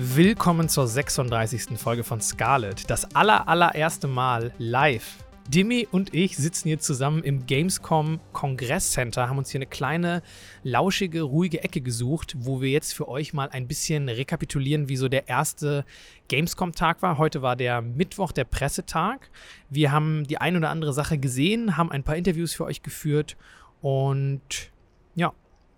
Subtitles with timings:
[0.00, 1.76] Willkommen zur 36.
[1.76, 2.88] Folge von Scarlet.
[2.88, 5.24] Das aller, allererste Mal live.
[5.48, 10.22] Dimi und ich sitzen hier zusammen im Gamescom Kongress Center, haben uns hier eine kleine,
[10.62, 15.08] lauschige, ruhige Ecke gesucht, wo wir jetzt für euch mal ein bisschen rekapitulieren, wie so
[15.08, 15.84] der erste
[16.28, 17.18] Gamescom-Tag war.
[17.18, 19.32] Heute war der Mittwoch, der Pressetag.
[19.68, 23.36] Wir haben die ein oder andere Sache gesehen, haben ein paar Interviews für euch geführt
[23.80, 24.70] und
[25.16, 25.32] ja,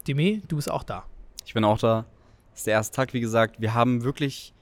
[0.06, 1.06] Dimi, du bist auch da.
[1.46, 2.04] Ich bin auch da
[2.60, 3.56] ist der erste Tag, wie gesagt.
[3.58, 4.52] Wir haben wirklich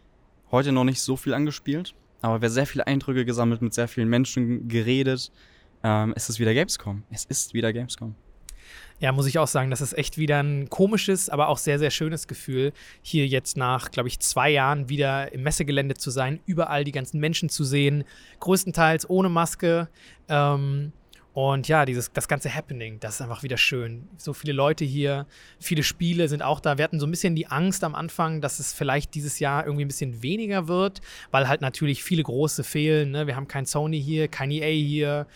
[0.52, 3.88] heute noch nicht so viel angespielt, aber wir haben sehr viele Eindrücke gesammelt, mit sehr
[3.88, 5.32] vielen Menschen geredet.
[5.82, 7.02] Ähm, es ist wieder Gamescom.
[7.10, 8.14] Es ist wieder Gamescom.
[9.00, 11.90] Ja, muss ich auch sagen, das ist echt wieder ein komisches, aber auch sehr, sehr
[11.90, 12.72] schönes Gefühl,
[13.02, 17.18] hier jetzt nach, glaube ich, zwei Jahren wieder im Messegelände zu sein, überall die ganzen
[17.18, 18.04] Menschen zu sehen,
[18.38, 19.88] größtenteils ohne Maske.
[20.28, 20.92] Ähm,
[21.38, 24.08] und ja, dieses, das ganze Happening, das ist einfach wieder schön.
[24.16, 25.24] So viele Leute hier,
[25.60, 26.78] viele Spiele sind auch da.
[26.78, 29.84] Wir hatten so ein bisschen die Angst am Anfang, dass es vielleicht dieses Jahr irgendwie
[29.84, 31.00] ein bisschen weniger wird,
[31.30, 33.12] weil halt natürlich viele große fehlen.
[33.12, 33.28] Ne?
[33.28, 35.28] Wir haben kein Sony hier, kein EA hier.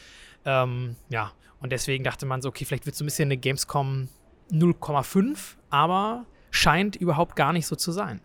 [0.45, 1.30] Ähm, ja,
[1.61, 4.08] und deswegen dachte man so, okay, vielleicht wird so ein bisschen eine Gamescom
[4.50, 8.20] 0,5, aber scheint überhaupt gar nicht so zu sein.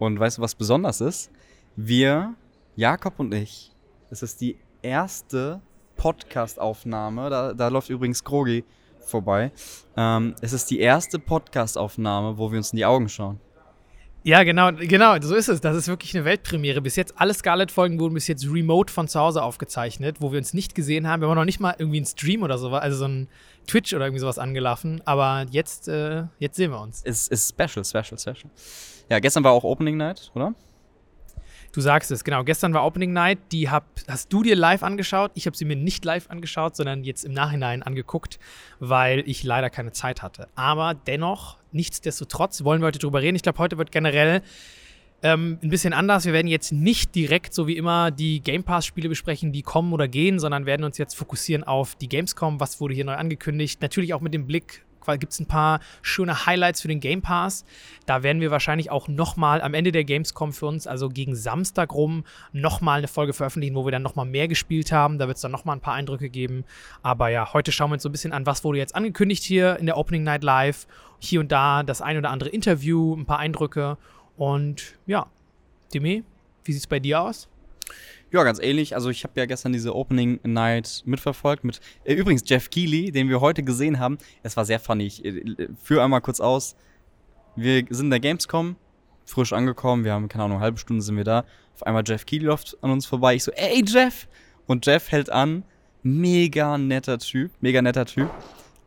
[0.00, 1.30] Und weißt du, was besonders ist?
[1.76, 2.34] Wir,
[2.74, 3.70] Jakob und ich,
[4.10, 5.62] es ist die erste
[6.04, 7.30] Podcast-Aufnahme.
[7.30, 8.62] Da, da läuft übrigens Krogi
[9.00, 9.52] vorbei.
[9.96, 13.40] Ähm, es ist die erste Podcast-Aufnahme, wo wir uns in die Augen schauen.
[14.22, 15.62] Ja, genau, genau, so ist es.
[15.62, 16.82] Das ist wirklich eine Weltpremiere.
[16.82, 20.52] Bis jetzt alle Scarlet-Folgen wurden bis jetzt remote von zu Hause aufgezeichnet, wo wir uns
[20.52, 21.22] nicht gesehen haben.
[21.22, 23.28] Wir haben noch nicht mal irgendwie einen Stream oder so, also so ein
[23.66, 25.00] Twitch oder irgendwie sowas angelaufen.
[25.06, 27.00] Aber jetzt, äh, jetzt sehen wir uns.
[27.04, 28.50] Es ist special, special, special.
[29.08, 30.54] Ja, gestern war auch Opening Night, oder?
[31.74, 32.44] Du sagst es, genau.
[32.44, 33.40] Gestern war Opening Night.
[33.50, 35.32] Die hab, hast du dir live angeschaut.
[35.34, 38.38] Ich habe sie mir nicht live angeschaut, sondern jetzt im Nachhinein angeguckt,
[38.78, 40.46] weil ich leider keine Zeit hatte.
[40.54, 43.34] Aber dennoch, nichtsdestotrotz, wollen wir heute drüber reden.
[43.34, 44.42] Ich glaube, heute wird generell
[45.24, 46.26] ähm, ein bisschen anders.
[46.26, 50.06] Wir werden jetzt nicht direkt so wie immer die Game Pass-Spiele besprechen, die kommen oder
[50.06, 52.60] gehen, sondern werden uns jetzt fokussieren auf die Gamescom.
[52.60, 53.82] Was wurde hier neu angekündigt?
[53.82, 54.84] Natürlich auch mit dem Blick
[55.18, 57.64] gibt es ein paar schöne Highlights für den Game Pass.
[58.06, 61.94] Da werden wir wahrscheinlich auch nochmal am Ende der Gamescom für uns, also gegen Samstag
[61.94, 65.18] rum, nochmal eine Folge veröffentlichen, wo wir dann nochmal mehr gespielt haben.
[65.18, 66.64] Da wird es dann nochmal ein paar Eindrücke geben.
[67.02, 69.78] Aber ja, heute schauen wir uns so ein bisschen an, was wurde jetzt angekündigt hier
[69.78, 70.86] in der Opening Night Live.
[71.20, 73.96] Hier und da das ein oder andere Interview, ein paar Eindrücke.
[74.36, 75.26] Und ja,
[75.92, 76.24] Demi,
[76.64, 77.48] wie sieht es bei dir aus?
[78.34, 78.96] Ja, ganz ähnlich.
[78.96, 83.28] Also ich habe ja gestern diese Opening Night mitverfolgt mit äh, übrigens Jeff Keighley, den
[83.28, 84.18] wir heute gesehen haben.
[84.42, 85.04] Es war sehr funny.
[85.04, 86.74] Ich äh, führe einmal kurz aus.
[87.54, 88.74] Wir sind in der Gamescom,
[89.24, 90.02] frisch angekommen.
[90.02, 91.44] Wir haben keine Ahnung, eine halbe Stunde sind wir da.
[91.74, 93.36] Auf einmal Jeff Keighley läuft an uns vorbei.
[93.36, 94.26] Ich so, ey Jeff!
[94.66, 95.62] Und Jeff hält an.
[96.02, 98.28] Mega netter Typ, mega netter Typ.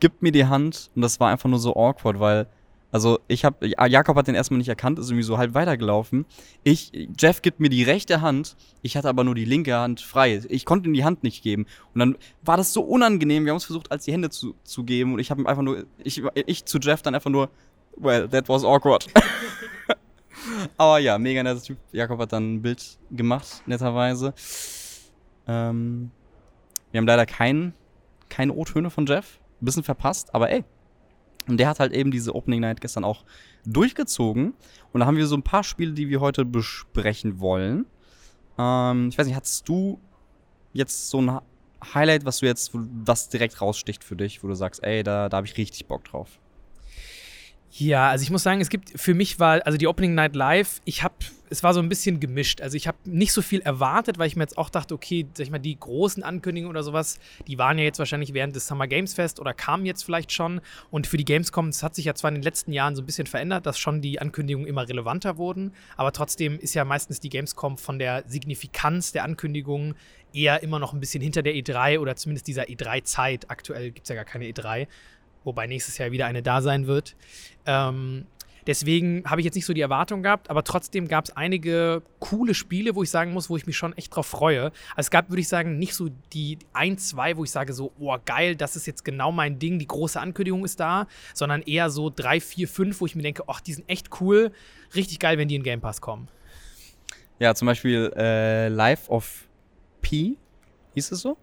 [0.01, 2.47] Gibt mir die Hand und das war einfach nur so awkward, weil
[2.91, 6.25] also ich habe, Jakob hat den erstmal nicht erkannt, ist irgendwie so halb weitergelaufen.
[6.63, 10.41] Ich, Jeff gibt mir die rechte Hand, ich hatte aber nur die linke Hand frei.
[10.47, 11.65] Ich konnte ihm die Hand nicht geben.
[11.93, 13.43] Und dann war das so unangenehm.
[13.43, 15.13] Wir haben uns versucht, als die Hände zu, zu geben.
[15.13, 17.49] Und ich habe einfach nur, ich, ich zu Jeff dann einfach nur,
[17.97, 19.07] well, that was awkward.
[20.77, 21.77] aber ja, mega netter Typ.
[21.91, 24.33] Jakob hat dann ein Bild gemacht, netterweise.
[25.45, 26.11] Ähm,
[26.91, 27.73] wir haben leider keinen,
[28.29, 29.39] keine O-Töne von Jeff.
[29.61, 30.63] Ein bisschen verpasst, aber ey,
[31.47, 33.23] und der hat halt eben diese Opening Night gestern auch
[33.65, 34.53] durchgezogen.
[34.91, 37.85] Und da haben wir so ein paar Spiele, die wir heute besprechen wollen.
[38.57, 39.99] Ähm, ich weiß nicht, hattest du
[40.73, 41.39] jetzt so ein
[41.93, 45.37] Highlight, was du jetzt, was direkt raussticht für dich, wo du sagst, ey, da, da
[45.37, 46.39] habe ich richtig Bock drauf?
[47.71, 50.81] Ja, also ich muss sagen, es gibt für mich war, also die Opening Night Live,
[50.85, 51.15] ich habe,
[51.49, 52.61] es war so ein bisschen gemischt.
[52.61, 55.45] Also ich habe nicht so viel erwartet, weil ich mir jetzt auch dachte, okay, sag
[55.45, 58.87] ich mal, die großen Ankündigungen oder sowas, die waren ja jetzt wahrscheinlich während des Summer
[58.87, 60.61] Games Fest oder kamen jetzt vielleicht schon.
[60.91, 63.05] Und für die Gamescom, es hat sich ja zwar in den letzten Jahren so ein
[63.05, 67.29] bisschen verändert, dass schon die Ankündigungen immer relevanter wurden, aber trotzdem ist ja meistens die
[67.29, 69.95] Gamescom von der Signifikanz der Ankündigungen
[70.33, 73.49] eher immer noch ein bisschen hinter der E3 oder zumindest dieser E3-Zeit.
[73.49, 74.87] Aktuell gibt es ja gar keine E3
[75.43, 77.15] wobei nächstes Jahr wieder eine da sein wird.
[77.65, 78.25] Ähm,
[78.65, 82.53] deswegen habe ich jetzt nicht so die Erwartung gehabt, aber trotzdem gab es einige coole
[82.53, 84.65] Spiele, wo ich sagen muss, wo ich mich schon echt drauf freue.
[84.95, 87.91] Also es gab, würde ich sagen, nicht so die ein, zwei, wo ich sage so,
[87.99, 91.89] oh geil, das ist jetzt genau mein Ding, die große Ankündigung ist da, sondern eher
[91.89, 94.51] so drei, vier, fünf, wo ich mir denke, ach, die sind echt cool,
[94.95, 96.27] richtig geil, wenn die in Game Pass kommen.
[97.39, 99.47] Ja, zum Beispiel äh, Life of
[100.01, 100.37] P,
[100.95, 101.37] hieß es so?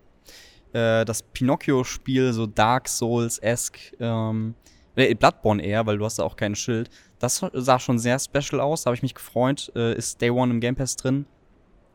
[0.75, 4.55] Äh, das Pinocchio-Spiel, so Dark Souls-esque, ähm,
[4.97, 6.91] äh, Bloodborne eher, weil du hast da auch kein Schild.
[7.21, 9.73] Das sah schon sehr special aus, da habe ich mich gefreut.
[9.75, 11.27] Äh, ist Day One im Game Pass drin.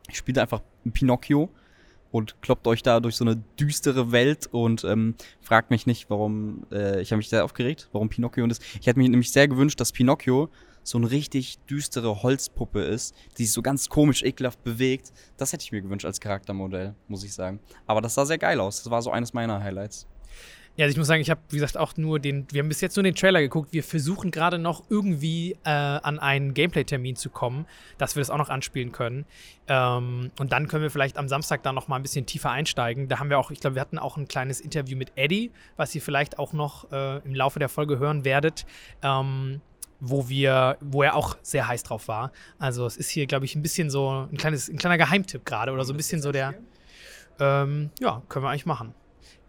[0.09, 0.61] Ich spiele einfach
[0.93, 1.49] Pinocchio
[2.11, 6.65] und kloppt euch da durch so eine düstere Welt und ähm, fragt mich nicht, warum,
[6.71, 8.63] äh, ich habe mich sehr aufgeregt, warum Pinocchio und ist.
[8.79, 10.49] Ich hätte mir nämlich sehr gewünscht, dass Pinocchio
[10.83, 15.11] so eine richtig düstere Holzpuppe ist, die sich so ganz komisch ekelhaft bewegt.
[15.37, 17.59] Das hätte ich mir gewünscht als Charaktermodell, muss ich sagen.
[17.85, 18.83] Aber das sah sehr geil aus.
[18.83, 20.07] Das war so eines meiner Highlights.
[20.79, 22.79] Ja, also ich muss sagen, ich habe, wie gesagt, auch nur den, wir haben bis
[22.79, 23.73] jetzt nur den Trailer geguckt.
[23.73, 27.65] Wir versuchen gerade noch irgendwie äh, an einen Gameplay-Termin zu kommen,
[27.97, 29.25] dass wir das auch noch anspielen können.
[29.67, 33.09] Ähm, und dann können wir vielleicht am Samstag dann noch mal ein bisschen tiefer einsteigen.
[33.09, 35.93] Da haben wir auch, ich glaube, wir hatten auch ein kleines Interview mit Eddie, was
[35.95, 38.65] ihr vielleicht auch noch äh, im Laufe der Folge hören werdet.
[39.03, 39.59] Ähm,
[40.00, 42.31] wo wir, wo er auch sehr heiß drauf war.
[42.57, 45.72] Also es ist hier, glaube ich, ein bisschen so ein kleines, ein kleiner Geheimtipp gerade
[45.72, 46.54] oder so ein bisschen so der.
[47.40, 48.94] Ähm, ja, können wir eigentlich machen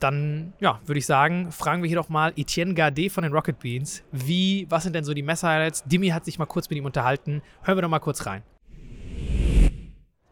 [0.00, 3.58] dann ja, würde ich sagen, fragen wir hier doch mal Etienne Gardet von den Rocket
[3.60, 4.02] Beans.
[4.10, 5.84] Wie, was sind denn so die Mess-Highlights?
[5.84, 7.42] Dimi hat sich mal kurz mit ihm unterhalten.
[7.62, 8.42] Hören wir doch mal kurz rein.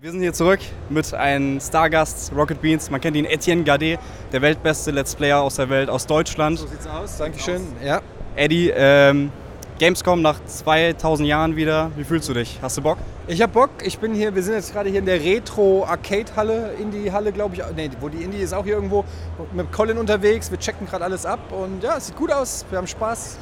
[0.00, 0.61] Wir sind hier zurück
[0.91, 2.88] mit einem Stargast, Rocket Beans.
[2.88, 3.99] Man kennt ihn, Etienne Gardet,
[4.32, 6.59] der weltbeste Let's Player aus der Welt, aus Deutschland.
[6.59, 7.61] So sieht's aus, Dankeschön.
[7.85, 8.00] Ja.
[8.37, 9.32] Eddie, ähm,
[9.78, 11.92] Gamescom nach 2000 Jahren wieder.
[11.96, 12.58] Wie fühlst du dich?
[12.60, 12.98] Hast du Bock?
[13.28, 13.70] Ich hab Bock.
[13.84, 17.54] Ich bin hier, wir sind jetzt gerade hier in der Retro Arcade Halle, Indie-Halle, glaube
[17.54, 17.62] ich.
[17.76, 19.04] Nee, wo die Indie ist auch hier irgendwo.
[19.52, 20.50] Mit Colin unterwegs.
[20.50, 22.66] Wir checken gerade alles ab und ja, es sieht gut aus.
[22.70, 23.38] Wir haben Spaß.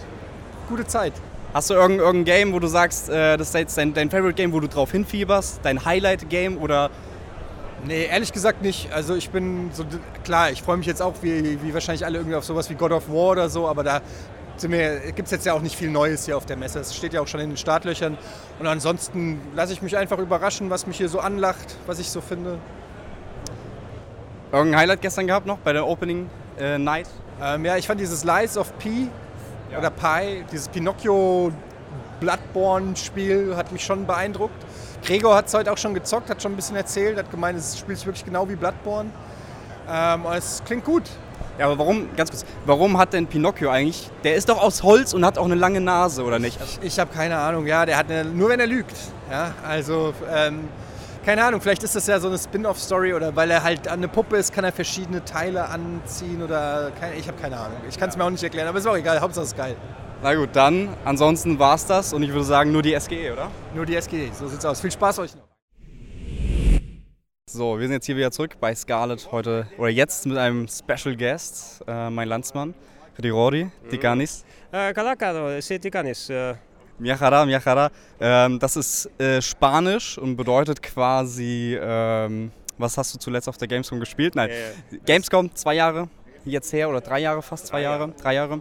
[0.69, 1.15] Gute Zeit.
[1.55, 4.35] Hast du irgendein, irgendein Game, wo du sagst, äh, das ist jetzt dein, dein Favorite
[4.35, 5.61] Game, wo du drauf hinfieberst?
[5.63, 6.91] Dein Highlight-Game oder
[7.87, 8.93] Nee, ehrlich gesagt nicht.
[8.93, 9.85] Also ich bin so,
[10.25, 12.91] klar, ich freue mich jetzt auch wie, wie wahrscheinlich alle irgendwie auf sowas wie God
[12.91, 14.01] of War oder so, aber da
[14.63, 16.81] gibt es jetzt ja auch nicht viel Neues hier auf der Messe.
[16.81, 18.17] Es steht ja auch schon in den Startlöchern.
[18.59, 22.21] Und ansonsten lasse ich mich einfach überraschen, was mich hier so anlacht, was ich so
[22.21, 22.59] finde.
[24.53, 27.09] Irgendein Highlight gestern gehabt noch bei der Opening äh, Night?
[27.43, 29.09] Ähm, ja, ich fand dieses Lies of P
[29.71, 29.79] ja.
[29.79, 31.53] oder Pi, dieses Pinocchio
[32.21, 34.65] Bloodborne-Spiel hat mich schon beeindruckt.
[35.05, 37.79] Gregor hat es heute auch schon gezockt, hat schon ein bisschen erzählt, hat gemeint, es
[37.79, 39.11] spielt wirklich genau wie Bloodborne.
[39.89, 41.05] Ähm, es klingt gut.
[41.59, 45.15] Ja, aber warum, ganz kurz, warum hat denn Pinocchio eigentlich, der ist doch aus Holz
[45.15, 46.59] und hat auch eine lange Nase, oder nicht?
[46.63, 48.95] Ich, ich habe keine Ahnung, ja, der hat eine, nur wenn er lügt.
[49.31, 50.69] Ja, also, ähm,
[51.25, 54.37] keine Ahnung, vielleicht ist das ja so eine Spin-off-Story oder weil er halt eine Puppe
[54.37, 57.79] ist, kann er verschiedene Teile anziehen oder, keine, ich habe keine Ahnung.
[57.89, 59.77] Ich kann es mir auch nicht erklären, aber ist auch egal, Hauptsache es ist geil.
[60.23, 63.49] Na gut, dann, ansonsten war es das und ich würde sagen nur die SGE, oder?
[63.75, 64.81] Nur die SGE, so sieht's aus.
[64.81, 65.46] Viel Spaß euch noch.
[67.57, 71.17] So, wir sind jetzt hier wieder zurück bei Scarlett heute oder jetzt mit einem Special
[71.17, 72.75] Guest, äh, mein Landsmann,
[73.19, 74.45] Rirori Tikanis.
[74.71, 76.29] Äh, Kalakado, Tikanis.
[76.29, 76.57] Äh.
[76.99, 77.91] Miachara, Miachara.
[78.21, 83.69] Ähm, das ist äh, Spanisch und bedeutet quasi, ähm, was hast du zuletzt auf der
[83.69, 84.35] Gamescom gespielt?
[84.35, 84.51] Nein.
[85.07, 86.11] Gamescom, zwei Jahre
[86.45, 88.61] jetzt her oder drei Jahre fast, zwei Jahre, drei Jahre.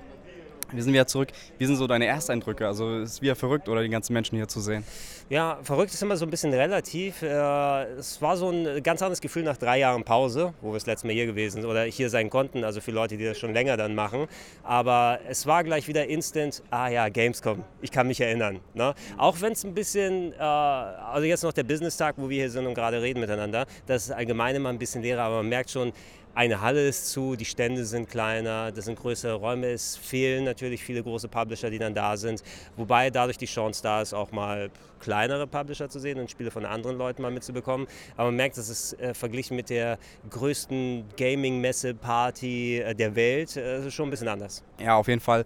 [0.71, 1.29] Wir sind wieder zurück.
[1.57, 2.65] Wie sind so deine Ersteindrücke?
[2.65, 4.83] Also ist wieder verrückt, oder die ganzen Menschen hier zu sehen?
[5.29, 7.21] Ja, verrückt ist immer so ein bisschen relativ.
[7.21, 10.85] Äh, es war so ein ganz anderes Gefühl nach drei Jahren Pause, wo wir das
[10.85, 13.53] letzte Mal hier gewesen sind oder hier sein konnten, also für Leute, die das schon
[13.53, 14.27] länger dann machen.
[14.63, 18.59] Aber es war gleich wieder instant, ah ja, Gamescom, ich kann mich erinnern.
[18.73, 18.93] Ne?
[19.17, 22.65] Auch wenn es ein bisschen, äh, also jetzt noch der Business-Tag, wo wir hier sind
[22.65, 25.93] und gerade reden miteinander, das ist allgemein immer ein bisschen leerer, aber man merkt schon,
[26.35, 30.83] eine Halle ist zu, die Stände sind kleiner, das sind größere Räume, es fehlen natürlich
[30.83, 32.43] viele große Publisher, die dann da sind.
[32.75, 36.65] Wobei dadurch die Chance da ist, auch mal kleinere Publisher zu sehen und Spiele von
[36.65, 37.87] anderen Leuten mal mitzubekommen.
[38.17, 39.97] Aber man merkt, dass es äh, verglichen mit der
[40.29, 44.63] größten Gaming-Messe-Party äh, der Welt äh, schon ein bisschen anders.
[44.79, 45.45] Ja, auf jeden Fall.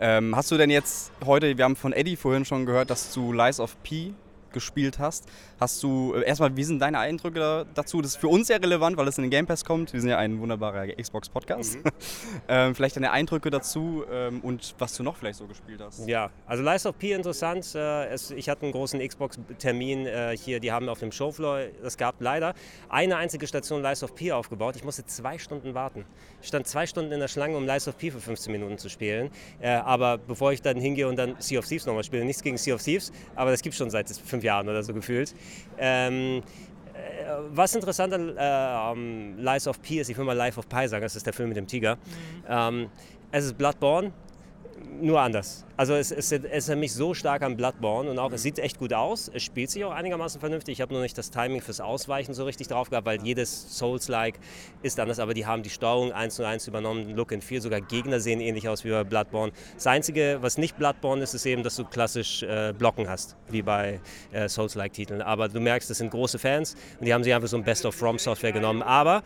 [0.00, 3.32] Ähm, hast du denn jetzt heute, wir haben von Eddie vorhin schon gehört, dass du
[3.32, 4.14] Lies of P
[4.52, 5.26] gespielt hast.
[5.58, 8.00] Hast du, äh, erstmal, wie sind deine Eindrücke dazu?
[8.00, 9.92] Das ist für uns sehr relevant, weil es in den Game Pass kommt.
[9.92, 11.76] Wir sind ja ein wunderbarer Xbox-Podcast.
[11.76, 11.90] Mhm.
[12.48, 16.06] ähm, vielleicht deine Eindrücke dazu ähm, und was du noch vielleicht so gespielt hast.
[16.06, 17.74] Ja, also Lies of P interessant.
[17.74, 21.96] Äh, es, ich hatte einen großen Xbox-Termin äh, hier, die haben auf dem Showfloor, es
[21.96, 22.54] gab leider
[22.88, 24.76] eine einzige Station Lies of P aufgebaut.
[24.76, 26.04] Ich musste zwei Stunden warten.
[26.42, 28.88] Ich stand zwei Stunden in der Schlange, um Lies of P für 15 Minuten zu
[28.88, 29.30] spielen.
[29.60, 32.56] Äh, aber bevor ich dann hingehe und dann Sea of Thieves nochmal spiele, nichts gegen
[32.56, 35.34] Sea of Thieves, aber das gibt es schon seit fünf Jahren oder so gefühlt.
[35.78, 36.42] Ähm,
[36.94, 40.68] äh, was interessant an äh, um, Lies of P ist, ich will mal Life of
[40.68, 41.96] Pi sagen, das ist der Film mit dem Tiger.
[41.96, 42.00] Mhm.
[42.48, 42.90] Ähm,
[43.32, 44.12] es ist Bloodborne,
[45.00, 45.64] nur anders.
[45.76, 48.78] Also es, es, es erinnert mich so stark an Bloodborne und auch es sieht echt
[48.78, 49.30] gut aus.
[49.32, 50.74] Es spielt sich auch einigermaßen vernünftig.
[50.74, 54.38] Ich habe nur nicht das Timing fürs Ausweichen so richtig drauf gehabt, weil jedes Souls-like
[54.82, 57.60] ist anders, aber die haben die Steuerung eins zu eins übernommen, Look and Feel.
[57.60, 59.52] Sogar Gegner sehen ähnlich aus wie bei Bloodborne.
[59.74, 63.62] Das Einzige, was nicht Bloodborne ist, ist eben, dass du klassisch äh, Blocken hast, wie
[63.62, 64.00] bei
[64.32, 65.22] äh, Souls-like-Titeln.
[65.22, 67.86] Aber du merkst, das sind große Fans und die haben sich einfach so ein Best
[67.86, 68.82] of From Software genommen.
[68.82, 69.18] Aber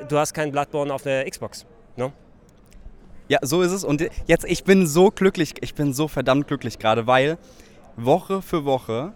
[0.00, 1.66] äh, du hast kein Bloodborne auf der Xbox.
[1.96, 2.12] No?
[3.28, 3.84] Ja, so ist es.
[3.84, 7.38] Und jetzt, ich bin so glücklich, ich bin so verdammt glücklich gerade, weil
[7.96, 9.12] Woche für Woche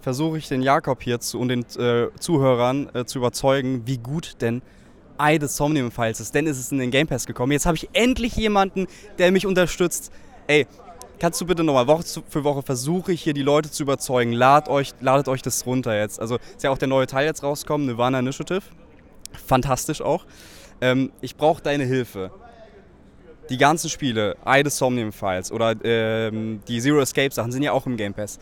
[0.00, 4.36] versuche ich den Jakob hier zu, und den äh, Zuhörern äh, zu überzeugen, wie gut
[4.40, 4.62] denn
[5.18, 6.34] Eye the Somnium Files ist.
[6.34, 7.52] Denn es ist in den Game Pass gekommen.
[7.52, 8.86] Jetzt habe ich endlich jemanden,
[9.18, 10.12] der mich unterstützt.
[10.46, 10.66] Ey,
[11.18, 14.32] kannst du bitte nochmal Woche für Woche versuche ich hier die Leute zu überzeugen.
[14.32, 16.20] Lad euch, ladet euch das runter jetzt.
[16.20, 18.62] Also ist ja auch der neue Teil jetzt rausgekommen, Nirvana Initiative.
[19.46, 20.24] Fantastisch auch.
[20.80, 22.30] Ähm, ich brauche deine Hilfe.
[23.48, 27.72] Die ganzen Spiele, Eye the Somnium Files oder ähm, die Zero Escape Sachen sind ja
[27.72, 28.38] auch im Game Pass.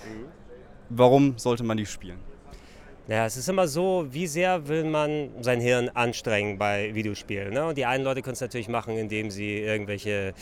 [0.89, 2.19] Warum sollte man die spielen?
[3.09, 7.55] Ja, es ist immer so, wie sehr will man sein Hirn anstrengen bei Videospielen.
[7.55, 7.65] Ne?
[7.65, 10.35] Und die einen Leute können es natürlich machen, indem sie irgendwelche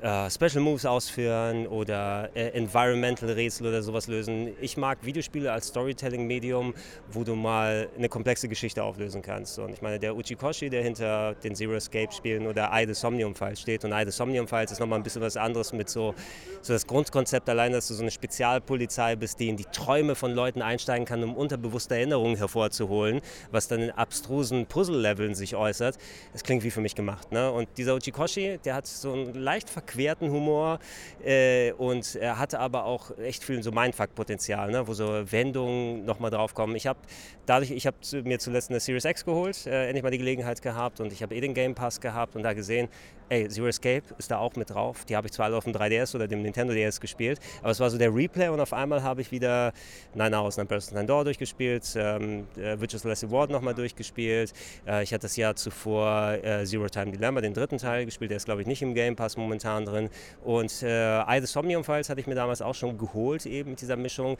[0.00, 4.52] äh, Special Moves ausführen oder äh, Environmental Rätsel oder sowas lösen.
[4.60, 6.74] Ich mag Videospiele als Storytelling-Medium,
[7.10, 9.58] wo du mal eine komplexe Geschichte auflösen kannst.
[9.58, 13.84] Und ich meine, der Uchikoshi, der hinter den Zero Escape-Spielen oder the Somnium Files steht.
[13.84, 16.14] Und the Somnium Files ist nochmal ein bisschen was anderes mit so,
[16.60, 20.32] so das Grundkonzept allein, dass du so eine Spezialpolizei bist, die in die Träume von
[20.32, 23.20] Leuten einsteigen kann, um unterbewusste Erinnerungen hervorzuholen,
[23.50, 25.98] was dann in abstrusen Puzzle-Leveln sich äußert.
[26.32, 27.32] Das klingt wie für mich gemacht.
[27.32, 27.50] Ne?
[27.50, 30.78] Und dieser Uchikoshi, der hat so einen leicht verquerten Humor
[31.24, 34.86] äh, und er hatte aber auch echt viel so Mindfuck-Potenzial, ne?
[34.86, 36.74] wo so Wendungen nochmal drauf kommen.
[36.76, 36.98] Ich habe
[37.46, 41.00] dadurch, ich habe mir zuletzt eine Series X geholt, äh, endlich mal die Gelegenheit gehabt
[41.00, 42.88] und ich habe eh den Game Pass gehabt und da gesehen,
[43.28, 45.04] ey, Zero Escape ist da auch mit drauf.
[45.06, 47.80] Die habe ich zwar alle auf dem 3DS oder dem Nintendo DS gespielt, aber es
[47.80, 49.72] war so der Replay und auf einmal habe ich wieder
[50.14, 54.52] Nine Hours, Nine Persons, Nine Door durchgespielt, ähm, äh, Witches Leslie Ward nochmal durchgespielt.
[54.86, 58.36] Äh, ich hatte das Jahr zuvor äh, Zero Time Dilemma, den dritten Teil gespielt, der
[58.36, 60.10] ist glaube ich nicht im Game Pass momentan drin.
[60.44, 63.80] Und äh, Eye the Somnium Files hatte ich mir damals auch schon geholt, eben mit
[63.80, 64.36] dieser Mischung.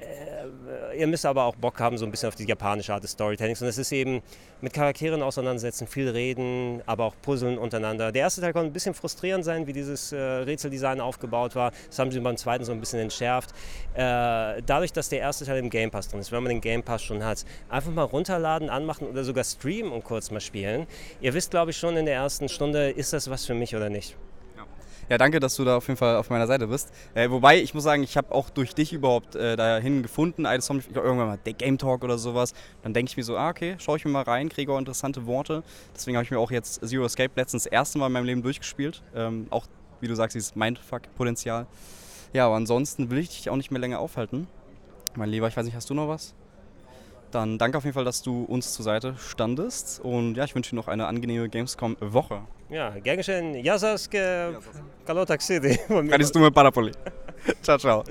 [0.00, 3.12] Äh, ihr müsst aber auch Bock haben, so ein bisschen auf die japanische Art des
[3.12, 3.60] Storytellings.
[3.62, 4.22] Und es ist eben
[4.60, 8.12] mit Charakteren auseinandersetzen, viel reden, aber auch puzzeln untereinander.
[8.12, 11.72] Der erste Teil konnte ein bisschen frustrierend sein, wie dieses äh, Rätseldesign aufgebaut war.
[11.88, 13.50] Das haben sie beim zweiten so ein bisschen entschärft.
[13.94, 16.82] Äh, dadurch, dass der erste Teil im Game Pass drin ist, wenn man den Game
[16.82, 20.86] Pass schon hat, einfach mal runterladen, anmachen oder sogar streamen und kurz mal spielen.
[21.20, 23.88] Ihr wisst, glaube ich, schon in der ersten Stunde, ist das was für mich oder
[23.88, 24.16] nicht.
[25.08, 26.92] Ja, danke, dass du da auf jeden Fall auf meiner Seite bist.
[27.14, 30.60] Äh, wobei, ich muss sagen, ich habe auch durch dich überhaupt äh, dahin gefunden, the
[30.60, 32.52] Somnium, ich glaub, irgendwann mal der Game Talk oder sowas.
[32.82, 35.24] Dann denke ich mir so, ah, okay, schaue ich mir mal rein, kriege auch interessante
[35.24, 35.62] Worte.
[35.94, 38.42] Deswegen habe ich mir auch jetzt Zero Escape letztens das erste Mal in meinem Leben
[38.42, 39.02] durchgespielt.
[39.14, 39.66] Ähm, auch,
[40.00, 41.66] wie du sagst, dieses Mindfuck-Potenzial.
[42.34, 44.46] Ja, aber ansonsten will ich dich auch nicht mehr länger aufhalten.
[45.14, 46.34] Mein Lieber, ich weiß nicht, hast du noch was?
[47.30, 50.00] Dann danke auf jeden Fall, dass du uns zur Seite standest.
[50.00, 52.42] Und ja, ich wünsche dir noch eine angenehme Gamescom-Woche.
[52.70, 53.54] Ja, gern geschehen.
[53.62, 54.58] Jasaske,
[55.04, 55.78] Kalotak City.
[55.88, 56.92] Radis du mit Parapoli.
[57.62, 58.04] ciao, ciao.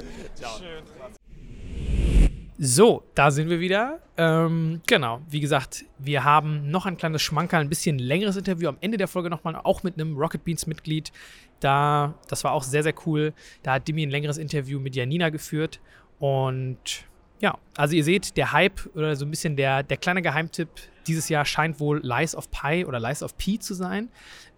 [2.60, 4.00] So, da sind wir wieder.
[4.18, 8.78] Ähm, genau, wie gesagt, wir haben noch ein kleines Schmankerl, ein bisschen längeres Interview am
[8.82, 11.12] Ende der Folge nochmal, auch mit einem Rocket Beans-Mitglied.
[11.60, 13.34] Da, das war auch sehr, sehr cool.
[13.62, 15.80] Da hat Dimi ein längeres Interview mit Janina geführt.
[16.20, 17.06] Und
[17.40, 20.70] ja, also ihr seht, der Hype oder so ein bisschen der, der kleine Geheimtipp
[21.06, 24.10] dieses Jahr scheint wohl Lies of Pi oder Lies of P zu sein.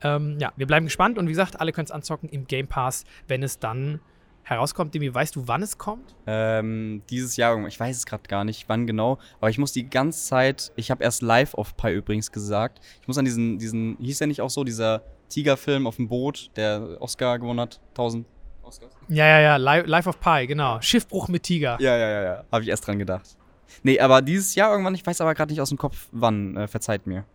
[0.01, 3.03] Ähm, ja, wir bleiben gespannt und wie gesagt, alle können es anzocken im Game Pass,
[3.27, 3.99] wenn es dann
[4.43, 4.95] herauskommt.
[4.95, 6.15] Demi, weißt du, wann es kommt?
[6.25, 9.89] Ähm, dieses Jahr, ich weiß es gerade gar nicht, wann genau, aber ich muss die
[9.89, 13.97] ganze Zeit, ich habe erst Live of Pi übrigens gesagt, ich muss an diesen, diesen,
[13.97, 18.25] hieß der nicht auch so, dieser Tigerfilm auf dem Boot, der Oscar gewonnen hat, 1000
[18.69, 18.91] Oscars?
[19.07, 20.79] Ja, ja, ja, Li Life of Pi, genau.
[20.81, 21.77] Schiffbruch mit Tiger.
[21.79, 23.37] Ja, ja, ja, ja, habe ich erst dran gedacht.
[23.83, 26.67] Nee, aber dieses Jahr irgendwann, ich weiß aber gerade nicht aus dem Kopf, wann, äh,
[26.67, 27.25] verzeiht mir.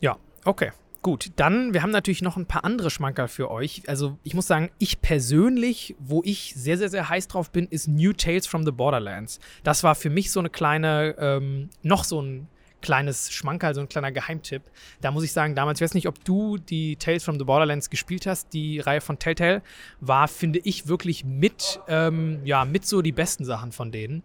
[0.00, 0.72] Ja, okay.
[1.02, 3.82] Gut, dann, wir haben natürlich noch ein paar andere Schmankerl für euch.
[3.86, 7.86] Also, ich muss sagen, ich persönlich, wo ich sehr, sehr, sehr heiß drauf bin, ist
[7.86, 9.38] New Tales from the Borderlands.
[9.62, 12.48] Das war für mich so eine kleine, ähm, noch so ein
[12.82, 14.62] kleines Schmankerl, so ein kleiner Geheimtipp.
[15.00, 17.90] Da muss ich sagen, damals, ich weiß nicht, ob du die Tales from the Borderlands
[17.90, 19.62] gespielt hast, die Reihe von Telltale,
[20.00, 24.22] war, finde ich, wirklich mit, ähm, ja, mit so die besten Sachen von denen.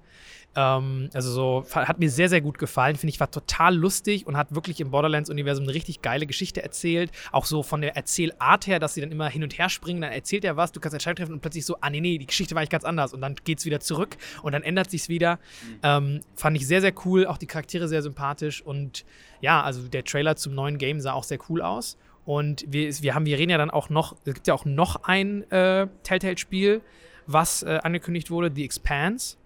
[0.55, 2.95] Ähm, also so, hat mir sehr, sehr gut gefallen.
[2.95, 7.11] Finde ich, war total lustig und hat wirklich im Borderlands-Universum eine richtig geile Geschichte erzählt.
[7.31, 10.11] Auch so von der Erzählart her, dass sie dann immer hin und her springen, dann
[10.11, 12.55] erzählt er was, du kannst Entscheidung treffen und plötzlich so, ah nee, nee, die Geschichte
[12.55, 15.39] war eigentlich ganz anders und dann geht's wieder zurück und dann ändert sich's wieder.
[15.83, 19.05] Ähm, fand ich sehr, sehr cool, auch die Charaktere sehr sympathisch und
[19.39, 21.97] ja, also der Trailer zum neuen Game sah auch sehr cool aus.
[22.25, 25.03] Und wir, wir haben, wir reden ja dann auch noch, es gibt ja auch noch
[25.03, 26.81] ein äh, Telltale-Spiel,
[27.25, 29.37] was äh, angekündigt wurde, The Expanse.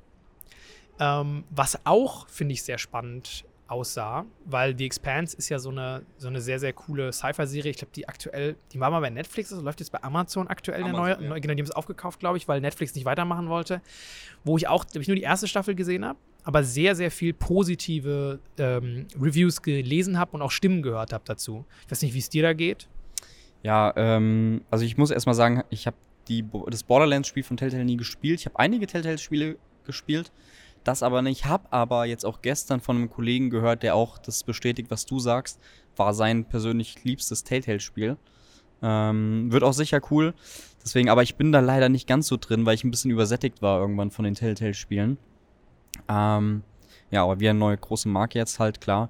[0.99, 6.03] Ähm, was auch, finde ich, sehr spannend aussah, weil The Expanse ist ja so eine,
[6.17, 7.71] so eine sehr, sehr coole Sci-Fi-Serie.
[7.71, 10.83] Ich glaube, die aktuell, die war mal bei Netflix, also läuft jetzt bei Amazon aktuell
[10.83, 11.29] Amazon, der neue.
[11.29, 11.39] ja.
[11.39, 13.81] Genau, die haben es aufgekauft, glaube ich, weil Netflix nicht weitermachen wollte.
[14.43, 17.33] Wo ich auch, glaube ich, nur die erste Staffel gesehen habe, aber sehr, sehr viel
[17.33, 21.65] positive ähm, Reviews gelesen habe und auch Stimmen gehört habe dazu.
[21.85, 22.87] Ich weiß nicht, wie es dir da geht.
[23.63, 25.97] Ja, ähm, also ich muss erstmal sagen, ich habe
[26.69, 28.39] das Borderlands-Spiel von Telltale nie gespielt.
[28.39, 30.31] Ich habe einige Telltale-Spiele gespielt,
[30.87, 31.45] das aber nicht.
[31.45, 35.19] Habe aber jetzt auch gestern von einem Kollegen gehört, der auch das bestätigt, was du
[35.19, 35.59] sagst,
[35.95, 38.17] war sein persönlich liebstes Telltale-Spiel.
[38.81, 40.33] Ähm, wird auch sicher cool.
[40.83, 43.61] Deswegen, aber ich bin da leider nicht ganz so drin, weil ich ein bisschen übersättigt
[43.61, 45.17] war irgendwann von den Telltale-Spielen.
[46.07, 46.63] Ähm,
[47.11, 49.09] ja, aber wie eine neue große Marke jetzt halt, klar.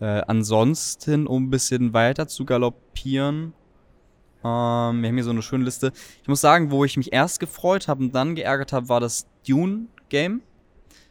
[0.00, 3.54] Äh, ansonsten, um ein bisschen weiter zu galoppieren,
[4.44, 5.92] ähm, wir haben hier so eine schöne Liste.
[6.22, 9.26] Ich muss sagen, wo ich mich erst gefreut habe und dann geärgert habe, war das
[9.46, 10.42] Dune-Game.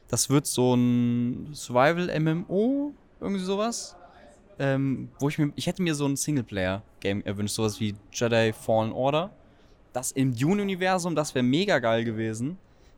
[0.07, 3.95] Das wird so ein Survival-MMO, irgendwie sowas.
[4.57, 8.93] Ähm, wo ich mir, ich hätte mir so ein Singleplayer-Game erwünscht, sowas wie Jedi Fallen
[8.93, 9.31] Order.
[9.91, 12.57] Das im Dune-Universum, das wäre mega geil gewesen.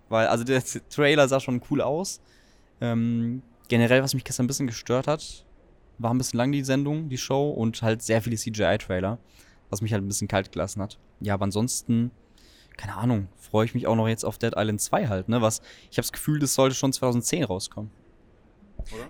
[0.10, 2.22] Weil, also der Trailer sah schon cool aus.
[2.80, 5.46] Ähm, generell, was mich gestern ein bisschen gestört hat,
[5.98, 9.18] war ein bisschen lang die Sendung, die Show und halt sehr viele CGI-Trailer,
[9.70, 11.00] was mich halt ein bisschen kalt gelassen hat.
[11.20, 12.12] Ja, aber ansonsten,
[12.78, 15.42] keine Ahnung, freue ich mich auch noch jetzt auf Dead Island 2 halt, ne?
[15.42, 17.92] Was, ich habe das Gefühl, das sollte schon 2010 rauskommen.
[18.94, 19.10] Oder?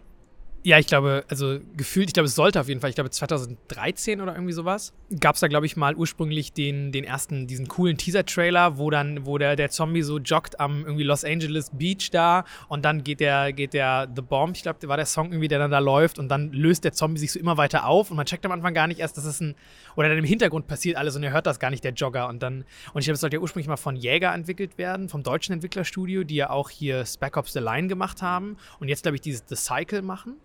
[0.68, 4.20] Ja, ich glaube, also gefühlt, ich glaube, es sollte auf jeden Fall, ich glaube 2013
[4.20, 7.96] oder irgendwie sowas, gab es da, glaube ich, mal ursprünglich den, den ersten, diesen coolen
[7.96, 12.44] Teaser-Trailer, wo dann, wo der, der Zombie so joggt am irgendwie Los Angeles Beach da
[12.68, 15.60] und dann geht der, geht der The Bomb, ich glaube, war der Song irgendwie, der
[15.60, 18.26] dann da läuft und dann löst der Zombie sich so immer weiter auf und man
[18.26, 19.56] checkt am Anfang gar nicht erst, dass es ein,
[19.96, 22.44] oder dann im Hintergrund passiert alles und er hört das gar nicht, der Jogger und
[22.44, 25.54] dann, und ich glaube, es sollte ja ursprünglich mal von Jäger entwickelt werden, vom deutschen
[25.54, 29.22] Entwicklerstudio, die ja auch hier Spec Ops The Line gemacht haben und jetzt, glaube ich,
[29.22, 30.36] dieses The Cycle machen.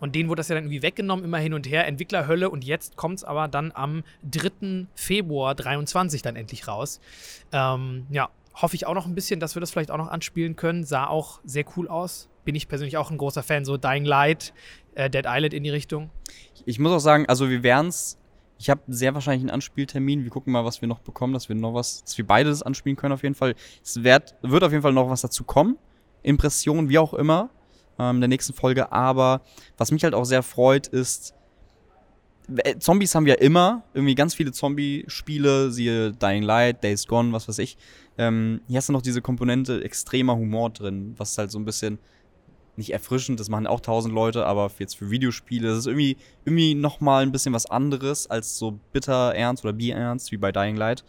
[0.00, 2.50] Und denen wurde das ja dann irgendwie weggenommen, immer hin und her, Entwicklerhölle.
[2.50, 4.86] Und jetzt kommt es aber dann am 3.
[4.94, 7.00] Februar 23 dann endlich raus.
[7.52, 10.56] Ähm, ja, hoffe ich auch noch ein bisschen, dass wir das vielleicht auch noch anspielen
[10.56, 10.84] können.
[10.84, 12.28] Sah auch sehr cool aus.
[12.44, 14.52] Bin ich persönlich auch ein großer Fan, so Dying Light,
[14.94, 16.10] äh, Dead Island in die Richtung.
[16.66, 18.18] Ich muss auch sagen, also wir werden es
[18.62, 20.22] ich habe sehr wahrscheinlich einen Anspieltermin.
[20.22, 22.62] Wir gucken mal, was wir noch bekommen, dass wir noch was, dass wir beide das
[22.62, 23.56] anspielen können auf jeden Fall.
[23.82, 25.78] Es wird, wird auf jeden Fall noch was dazu kommen.
[26.22, 27.50] Impressionen, wie auch immer
[28.10, 28.92] ähm, der nächsten Folge.
[28.92, 29.42] Aber
[29.76, 31.34] was mich halt auch sehr freut, ist,
[32.56, 37.48] äh, Zombies haben wir immer, irgendwie ganz viele Zombie-Spiele, siehe Dying Light, Days Gone, was
[37.48, 37.76] weiß ich.
[38.18, 41.98] Ähm, hier hast du noch diese Komponente extremer Humor drin, was halt so ein bisschen
[42.76, 46.74] nicht erfrischend, das machen auch tausend Leute, aber jetzt für Videospiele, das ist irgendwie, irgendwie
[46.74, 51.04] nochmal ein bisschen was anderes als so bitter ernst oder bierernst wie bei Dying Light.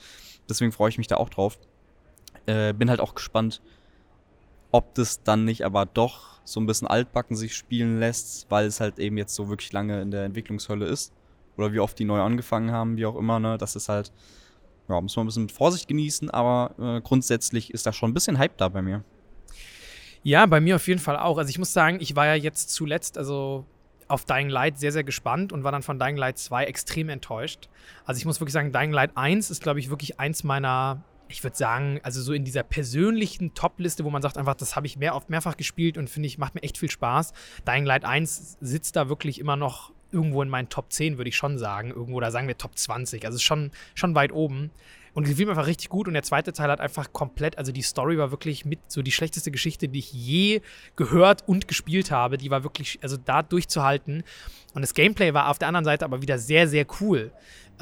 [0.49, 1.57] Deswegen freue ich mich da auch drauf.
[2.45, 3.61] Äh, bin halt auch gespannt,
[4.71, 8.79] ob das dann nicht aber doch so ein bisschen altbacken sich spielen lässt, weil es
[8.79, 11.13] halt eben jetzt so wirklich lange in der Entwicklungshölle ist.
[11.57, 13.57] Oder wie oft die neu angefangen haben, wie auch immer, ne?
[13.57, 14.11] Das ist halt,
[14.89, 18.13] ja, muss man ein bisschen mit Vorsicht genießen, aber äh, grundsätzlich ist da schon ein
[18.13, 19.03] bisschen Hype da bei mir.
[20.23, 21.37] Ja, bei mir auf jeden Fall auch.
[21.37, 23.65] Also ich muss sagen, ich war ja jetzt zuletzt, also
[24.07, 27.69] auf Dying Light sehr, sehr gespannt und war dann von Dying Light 2 extrem enttäuscht.
[28.05, 31.03] Also ich muss wirklich sagen, Dying Light 1 ist, glaube ich, wirklich eins meiner
[31.33, 34.87] ich würde sagen, also so in dieser persönlichen Top-Liste, wo man sagt einfach, das habe
[34.87, 37.33] ich mehr oft mehrfach gespielt und finde ich, macht mir echt viel Spaß.
[37.67, 41.35] Dying Light 1 sitzt da wirklich immer noch irgendwo in meinen Top 10, würde ich
[41.35, 41.89] schon sagen.
[41.89, 43.25] Irgendwo, da sagen wir Top 20.
[43.25, 44.69] Also schon, schon weit oben.
[45.15, 46.07] Und gefiel mir einfach richtig gut.
[46.07, 49.11] Und der zweite Teil hat einfach komplett, also die Story war wirklich mit so die
[49.11, 50.61] schlechteste Geschichte, die ich je
[50.95, 52.37] gehört und gespielt habe.
[52.37, 54.23] Die war wirklich, also da durchzuhalten.
[54.73, 57.31] Und das Gameplay war auf der anderen Seite aber wieder sehr, sehr cool.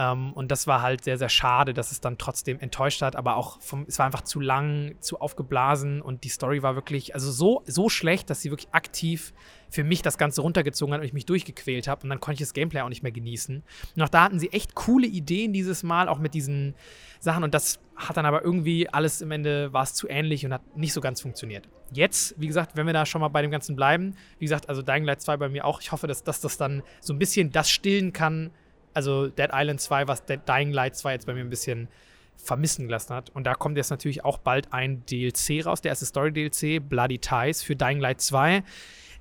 [0.01, 3.15] Ähm, und das war halt sehr, sehr schade, dass es dann trotzdem enttäuscht hat.
[3.15, 7.13] Aber auch vom, es war einfach zu lang, zu aufgeblasen und die Story war wirklich,
[7.13, 9.31] also so, so schlecht, dass sie wirklich aktiv
[9.69, 12.03] für mich das Ganze runtergezogen hat und ich mich durchgequält habe.
[12.03, 13.63] Und dann konnte ich das Gameplay auch nicht mehr genießen.
[13.95, 16.73] Und auch da hatten sie echt coole Ideen dieses Mal, auch mit diesen
[17.19, 17.43] Sachen.
[17.43, 20.75] Und das hat dann aber irgendwie alles im Ende war es zu ähnlich und hat
[20.75, 21.69] nicht so ganz funktioniert.
[21.91, 24.81] Jetzt, wie gesagt, wenn wir da schon mal bei dem Ganzen bleiben, wie gesagt, also
[24.81, 25.79] Dying Light 2 bei mir auch.
[25.79, 28.51] Ich hoffe, dass, dass das dann so ein bisschen das stillen kann,
[28.93, 31.87] also Dead Island 2, was Dead Dying Light 2 jetzt bei mir ein bisschen
[32.35, 33.29] vermissen gelassen hat.
[33.31, 37.63] Und da kommt jetzt natürlich auch bald ein DLC raus, der erste Story-DLC, Bloody Ties
[37.63, 38.63] für Dying Light 2.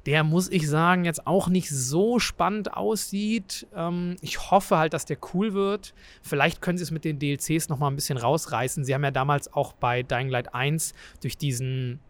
[0.06, 3.66] Der, muss ich sagen, jetzt auch nicht so spannend aussieht.
[3.74, 5.92] Ähm, ich hoffe halt, dass der cool wird.
[6.22, 8.84] Vielleicht können sie es mit den DLCs noch mal ein bisschen rausreißen.
[8.84, 12.00] Sie haben ja damals auch bei Dying Light 1 durch diesen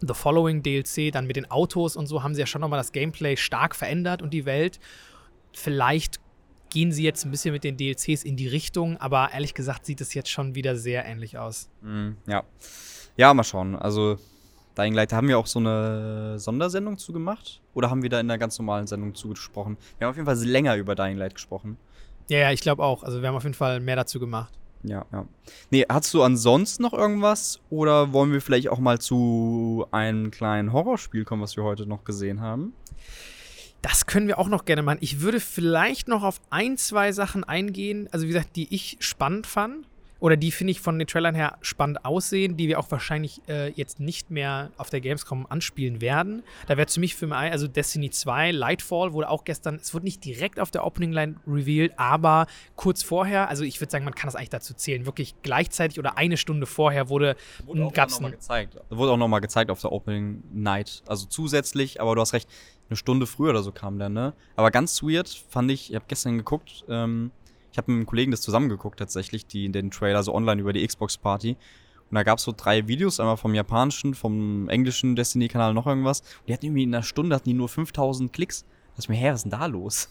[0.00, 2.76] The Following DLC, dann mit den Autos und so, haben sie ja schon noch mal
[2.76, 4.78] das Gameplay stark verändert und die Welt.
[5.52, 6.20] Vielleicht
[6.70, 10.00] gehen sie jetzt ein bisschen mit den DLCs in die Richtung, aber ehrlich gesagt sieht
[10.00, 11.68] es jetzt schon wieder sehr ähnlich aus.
[11.82, 12.44] Mm, ja.
[13.16, 13.76] Ja, mal schauen.
[13.76, 14.16] Also,
[14.78, 17.60] Dying Light, haben wir auch so eine Sondersendung zugemacht?
[17.74, 19.76] Oder haben wir da in einer ganz normalen Sendung zugesprochen?
[19.98, 21.76] Wir haben auf jeden Fall länger über Dying Light gesprochen.
[22.28, 23.02] Ja, ja, ich glaube auch.
[23.02, 24.52] Also, wir haben auf jeden Fall mehr dazu gemacht.
[24.82, 25.26] Ja, ja.
[25.70, 27.60] Nee, hast du ansonsten noch irgendwas?
[27.68, 32.04] Oder wollen wir vielleicht auch mal zu einem kleinen Horrorspiel kommen, was wir heute noch
[32.04, 32.72] gesehen haben?
[33.82, 34.98] Das können wir auch noch gerne machen.
[35.00, 39.46] Ich würde vielleicht noch auf ein, zwei Sachen eingehen, also wie gesagt, die ich spannend
[39.46, 39.86] fand.
[40.20, 43.70] oder die finde ich von den Trailern her spannend aussehen, die wir auch wahrscheinlich äh,
[43.70, 46.42] jetzt nicht mehr auf der Gamescom anspielen werden.
[46.66, 50.04] Da wäre für mich für mich, also Destiny 2, Lightfall wurde auch gestern, es wurde
[50.04, 54.14] nicht direkt auf der Opening Line revealed, aber kurz vorher, also ich würde sagen, man
[54.14, 57.34] kann das eigentlich dazu zählen, wirklich gleichzeitig oder eine Stunde vorher wurde,
[57.94, 58.76] gab es gezeigt.
[58.90, 61.02] Wurde auch nochmal gezeigt auf der Opening Night.
[61.06, 62.48] Also zusätzlich, aber du hast recht,
[62.90, 64.34] eine Stunde früher oder so kam der, ne?
[64.56, 67.30] Aber ganz weird fand ich, ich habe gestern geguckt, ähm,
[67.72, 70.86] ich habe mit einem Kollegen das zusammengeguckt tatsächlich, die den Trailer so online über die
[70.86, 71.56] Xbox Party.
[72.10, 76.20] Und da gab es so drei Videos, einmal vom japanischen, vom englischen Destiny-Kanal noch irgendwas.
[76.20, 78.64] Und die hatten irgendwie in einer Stunde hatten die nur 5000 Klicks.
[78.94, 80.08] Da ist mir her, was ist denn da los?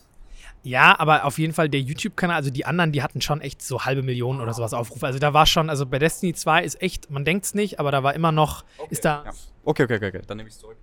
[0.63, 3.83] Ja, aber auf jeden Fall der YouTube-Kanal, also die anderen, die hatten schon echt so
[3.83, 5.05] halbe Millionen oder sowas Aufrufe.
[5.05, 7.91] Also da war schon, also bei Destiny 2 ist echt, man denkt es nicht, aber
[7.91, 9.23] da war immer noch, okay, ist da.
[9.25, 9.31] Ja.
[9.65, 10.77] Okay, okay, okay, okay, dann nehme ich es zurück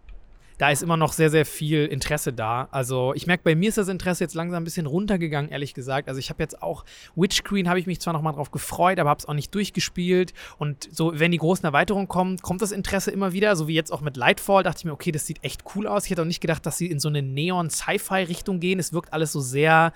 [0.59, 2.69] da ist immer noch sehr, sehr viel Interesse da.
[2.71, 6.09] Also ich merke, bei mir ist das Interesse jetzt langsam ein bisschen runtergegangen, ehrlich gesagt.
[6.09, 8.99] Also ich habe jetzt auch Witch Queen, habe ich mich zwar noch mal drauf gefreut,
[8.99, 10.33] aber habe es auch nicht durchgespielt.
[10.59, 13.55] Und so, wenn die großen Erweiterungen kommen, kommt das Interesse immer wieder.
[13.57, 16.05] So wie jetzt auch mit Lightfall, dachte ich mir, okay, das sieht echt cool aus.
[16.05, 18.79] Ich hätte auch nicht gedacht, dass sie in so eine Neon-Sci-Fi-Richtung gehen.
[18.79, 19.93] Es wirkt alles so sehr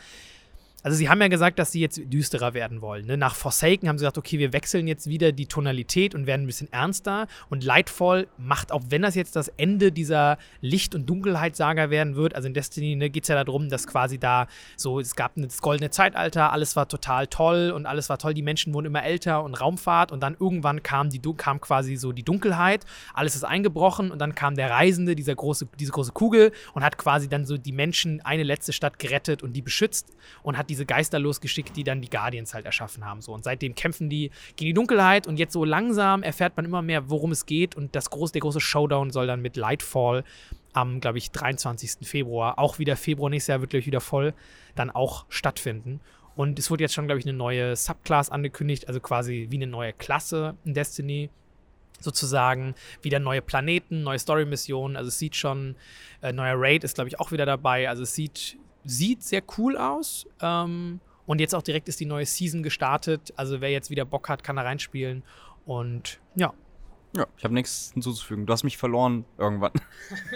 [0.83, 3.07] also sie haben ja gesagt, dass sie jetzt düsterer werden wollen.
[3.07, 3.17] Ne?
[3.17, 6.47] Nach Forsaken haben sie gesagt, okay, wir wechseln jetzt wieder die Tonalität und werden ein
[6.47, 7.27] bisschen ernster.
[7.51, 12.35] Und Lightfall macht, auch wenn das jetzt das Ende dieser Licht- und Dunkelheit-Saga werden wird,
[12.35, 15.61] also in Destiny ne, geht es ja darum, dass quasi da so, es gab das
[15.61, 19.45] goldene Zeitalter, alles war total toll und alles war toll, die Menschen wurden immer älter
[19.45, 24.11] und Raumfahrt und dann irgendwann kam, die, kam quasi so die Dunkelheit, alles ist eingebrochen
[24.11, 27.59] und dann kam der Reisende, dieser große, diese große Kugel und hat quasi dann so
[27.59, 31.85] die Menschen eine letzte Stadt gerettet und die beschützt und hat diese Geister losgeschickt, die
[31.85, 33.21] dann die Guardians halt erschaffen haben.
[33.21, 33.33] So.
[33.33, 37.11] Und seitdem kämpfen die gegen die Dunkelheit und jetzt so langsam erfährt man immer mehr,
[37.11, 37.75] worum es geht.
[37.75, 40.25] Und das große, der große Showdown soll dann mit Lightfall
[40.73, 42.09] am, glaube ich, 23.
[42.09, 44.35] Februar, auch wieder Februar nächstes Jahr wird gleich wieder voll,
[44.77, 46.01] dann auch stattfinden.
[46.37, 49.67] Und es wurde jetzt schon, glaube ich, eine neue Subclass angekündigt, also quasi wie eine
[49.67, 51.29] neue Klasse in Destiny
[51.99, 52.75] sozusagen.
[53.03, 54.97] Wieder neue Planeten, neue Story-Missionen.
[54.97, 55.77] Also es sieht schon,
[56.23, 57.89] äh, neuer Raid ist, glaube ich, auch wieder dabei.
[57.89, 60.27] Also es sieht sieht sehr cool aus.
[60.41, 63.33] Ähm, und jetzt auch direkt ist die neue Season gestartet.
[63.37, 65.23] Also wer jetzt wieder Bock hat, kann da reinspielen.
[65.65, 66.53] Und ja.
[67.17, 68.47] Ja, ich habe nichts hinzuzufügen.
[68.47, 69.73] Du hast mich verloren irgendwann.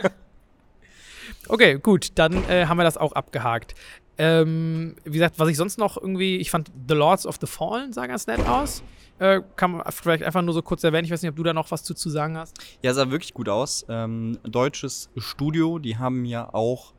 [1.49, 3.75] okay, gut, dann äh, haben wir das auch abgehakt.
[4.17, 7.93] Ähm, wie gesagt, was ich sonst noch irgendwie, ich fand The Lords of the Fallen
[7.93, 8.83] sah ganz nett aus.
[9.19, 11.05] Äh, kann man vielleicht einfach nur so kurz erwähnen.
[11.05, 12.57] Ich weiß nicht, ob du da noch was zu, zu sagen hast.
[12.83, 13.85] Ja, sah wirklich gut aus.
[13.89, 16.95] Ähm, deutsches Studio, die haben ja auch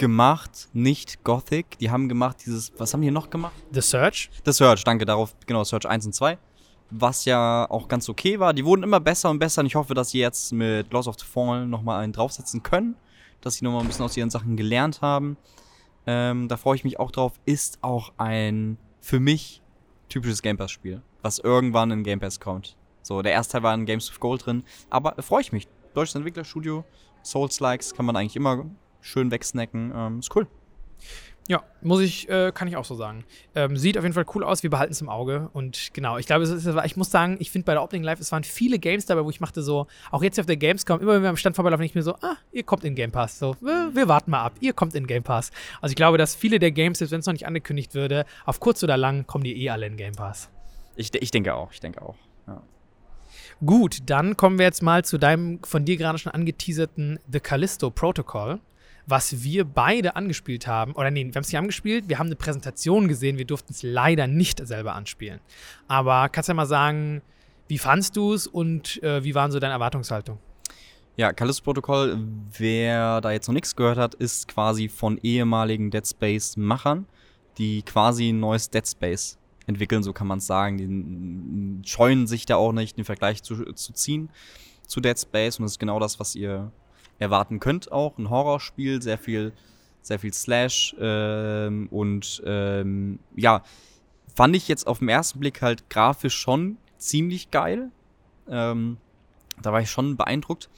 [0.00, 1.78] gemacht, nicht Gothic.
[1.78, 3.52] Die haben gemacht dieses, was haben die noch gemacht?
[3.70, 4.30] The Search.
[4.46, 6.38] The Search, danke, darauf, genau, Search 1 und 2.
[6.90, 8.54] Was ja auch ganz okay war.
[8.54, 11.16] Die wurden immer besser und besser und ich hoffe, dass sie jetzt mit Lost of
[11.20, 12.96] the Fallen nochmal einen draufsetzen können.
[13.42, 15.36] Dass sie nochmal ein bisschen aus ihren Sachen gelernt haben.
[16.06, 17.34] Ähm, da freue ich mich auch drauf.
[17.44, 19.60] Ist auch ein, für mich,
[20.08, 21.02] typisches Game Pass-Spiel.
[21.20, 22.74] Was irgendwann in Game Pass kommt.
[23.02, 24.64] So, der erste Teil war in Games of Gold drin.
[24.88, 25.68] Aber freue ich mich.
[25.92, 26.84] Deutsches Entwicklerstudio,
[27.22, 28.64] Souls-Likes kann man eigentlich immer
[29.00, 29.92] schön wegsnacken.
[29.94, 30.46] Ähm, ist cool.
[31.50, 33.24] Ja, muss ich, äh, kann ich auch so sagen.
[33.56, 35.50] Ähm, sieht auf jeden Fall cool aus, wir behalten es im Auge.
[35.52, 36.44] Und genau, ich glaube,
[36.84, 39.30] ich muss sagen, ich finde bei der Opening Live, es waren viele Games dabei, wo
[39.30, 41.96] ich machte so, auch jetzt auf der Gamescom, immer wenn wir am Stand vorbeilaufen, ich
[41.96, 43.40] mir so, ah, ihr kommt in Game Pass.
[43.40, 45.50] So, wir, wir, warten mal ab, ihr kommt in Game Pass.
[45.80, 48.60] Also ich glaube, dass viele der Games, selbst wenn es noch nicht angekündigt würde, auf
[48.60, 50.50] kurz oder lang kommen die eh alle in Game Pass.
[50.94, 52.14] Ich, ich denke auch, ich denke auch.
[52.46, 52.62] Ja.
[53.66, 57.90] Gut, dann kommen wir jetzt mal zu deinem von dir gerade schon angeteaserten The Callisto
[57.90, 58.60] Protocol
[59.06, 60.92] was wir beide angespielt haben.
[60.92, 63.82] Oder nee, wir haben es nicht angespielt, wir haben eine Präsentation gesehen, wir durften es
[63.82, 65.40] leider nicht selber anspielen.
[65.88, 67.22] Aber kannst du ja mal sagen,
[67.68, 70.38] wie fandst du es und äh, wie waren so deine Erwartungshaltung?
[71.16, 72.18] Ja, Callisto-Protokoll,
[72.56, 77.06] wer da jetzt noch nichts gehört hat, ist quasi von ehemaligen Dead Space-Machern,
[77.58, 80.78] die quasi ein neues Dead Space entwickeln, so kann man es sagen.
[80.78, 84.30] Die scheuen sich da auch nicht, den Vergleich zu, zu ziehen
[84.86, 86.72] zu Dead Space und das ist genau das, was ihr
[87.20, 88.18] erwarten könnt auch.
[88.18, 89.52] Ein Horrorspiel, sehr viel,
[90.02, 93.62] sehr viel Slash ähm, und ähm, ja,
[94.34, 97.90] fand ich jetzt auf den ersten Blick halt grafisch schon ziemlich geil.
[98.48, 98.96] Ähm,
[99.62, 100.68] da war ich schon beeindruckt.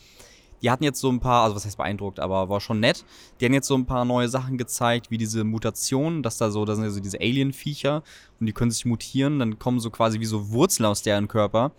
[0.62, 3.04] Die hatten jetzt so ein paar, also was heißt beeindruckt, aber war schon nett.
[3.40, 6.64] Die haben jetzt so ein paar neue Sachen gezeigt, wie diese Mutationen, dass da so,
[6.64, 8.04] da sind ja so diese Alien-Viecher
[8.38, 11.72] und die können sich mutieren, dann kommen so quasi wie so Wurzeln aus deren Körper.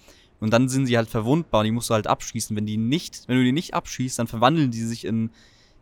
[0.44, 2.54] Und dann sind sie halt verwundbar, die musst du halt abschießen.
[2.54, 5.30] Wenn die nicht, wenn du die nicht abschießt, dann verwandeln die sich in,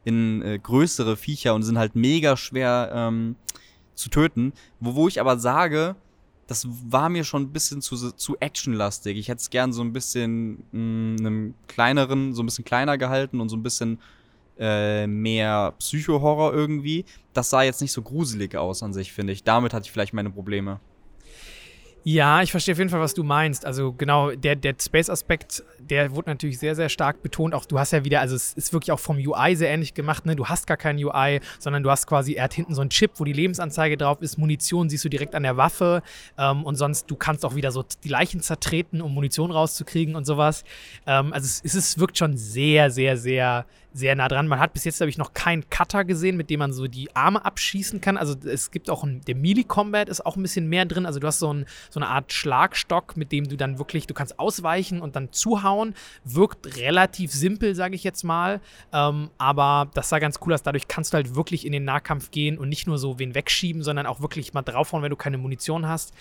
[0.03, 3.37] in äh, größere Viecher und sind halt mega schwer ähm,
[3.95, 4.53] zu töten.
[4.79, 5.95] Wo, wo ich aber sage,
[6.45, 9.17] das war mir schon ein bisschen zu, zu actionlastig.
[9.17, 13.41] Ich hätte es gern so ein bisschen mm, einem kleineren, so ein bisschen kleiner gehalten
[13.41, 13.97] und so ein bisschen
[14.59, 17.05] äh, mehr Psycho-Horror irgendwie.
[17.33, 19.43] Das sah jetzt nicht so gruselig aus an sich, finde ich.
[19.43, 20.79] Damit hatte ich vielleicht meine Probleme.
[22.03, 23.63] Ja, ich verstehe auf jeden Fall, was du meinst.
[23.63, 27.53] Also genau, der Dead Space-Aspekt, der wurde natürlich sehr, sehr stark betont.
[27.53, 30.25] Auch du hast ja wieder, also es ist wirklich auch vom UI sehr ähnlich gemacht.
[30.25, 30.35] Ne?
[30.35, 33.11] Du hast gar kein UI, sondern du hast quasi, er hat hinten so einen Chip,
[33.17, 34.39] wo die Lebensanzeige drauf ist.
[34.39, 36.01] Munition siehst du direkt an der Waffe.
[36.39, 40.25] Ähm, und sonst, du kannst auch wieder so die Leichen zertreten, um Munition rauszukriegen und
[40.25, 40.63] sowas.
[41.05, 44.47] Ähm, also es, es wirkt schon sehr, sehr, sehr sehr nah dran.
[44.47, 47.13] Man hat bis jetzt, glaube ich, noch keinen Cutter gesehen, mit dem man so die
[47.15, 48.17] Arme abschießen kann.
[48.17, 51.05] Also es gibt auch ein, der Melee-Combat ist auch ein bisschen mehr drin.
[51.05, 54.13] Also du hast so, ein, so eine Art Schlagstock, mit dem du dann wirklich, du
[54.13, 55.93] kannst ausweichen und dann zuhauen.
[56.23, 58.61] Wirkt relativ simpel, sage ich jetzt mal.
[58.93, 60.63] Ähm, aber das sah ganz cool aus.
[60.63, 63.83] Dadurch kannst du halt wirklich in den Nahkampf gehen und nicht nur so wen wegschieben,
[63.83, 66.13] sondern auch wirklich mal draufhauen, wenn du keine Munition hast.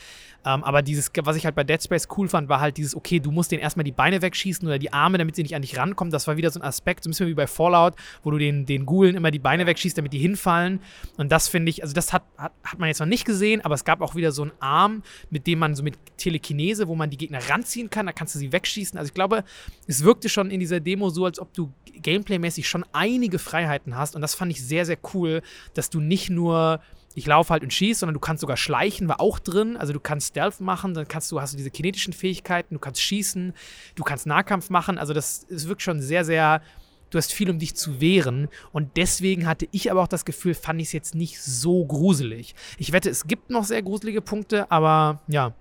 [0.44, 3.20] Ähm, aber dieses, was ich halt bei Dead Space cool fand, war halt dieses, okay,
[3.20, 5.76] du musst den erstmal die Beine wegschießen oder die Arme, damit sie nicht an dich
[5.76, 6.10] rankommen.
[6.10, 8.66] Das war wieder so ein Aspekt, so ein bisschen wie bei Fallout, wo du den,
[8.66, 10.80] den Ghoulen immer die Beine wegschießt, damit die hinfallen.
[11.16, 13.74] Und das finde ich, also das hat, hat, hat man jetzt noch nicht gesehen, aber
[13.74, 17.10] es gab auch wieder so einen Arm, mit dem man so mit Telekinese, wo man
[17.10, 18.98] die Gegner ranziehen kann, da kannst du sie wegschießen.
[18.98, 19.44] Also ich glaube,
[19.86, 21.72] es wirkte schon in dieser Demo so, als ob du
[22.02, 24.14] gameplaymäßig schon einige Freiheiten hast.
[24.16, 25.42] Und das fand ich sehr, sehr cool,
[25.74, 26.80] dass du nicht nur
[27.14, 29.76] ich laufe halt und schieße, sondern du kannst sogar schleichen, war auch drin.
[29.76, 33.00] Also du kannst Stealth machen, dann kannst du, hast du diese kinetischen Fähigkeiten, du kannst
[33.00, 33.52] schießen,
[33.96, 34.98] du kannst Nahkampf machen.
[34.98, 36.62] Also das ist wirklich schon sehr, sehr,
[37.10, 38.48] du hast viel, um dich zu wehren.
[38.72, 42.54] Und deswegen hatte ich aber auch das Gefühl, fand ich es jetzt nicht so gruselig.
[42.78, 45.52] Ich wette, es gibt noch sehr gruselige Punkte, aber ja,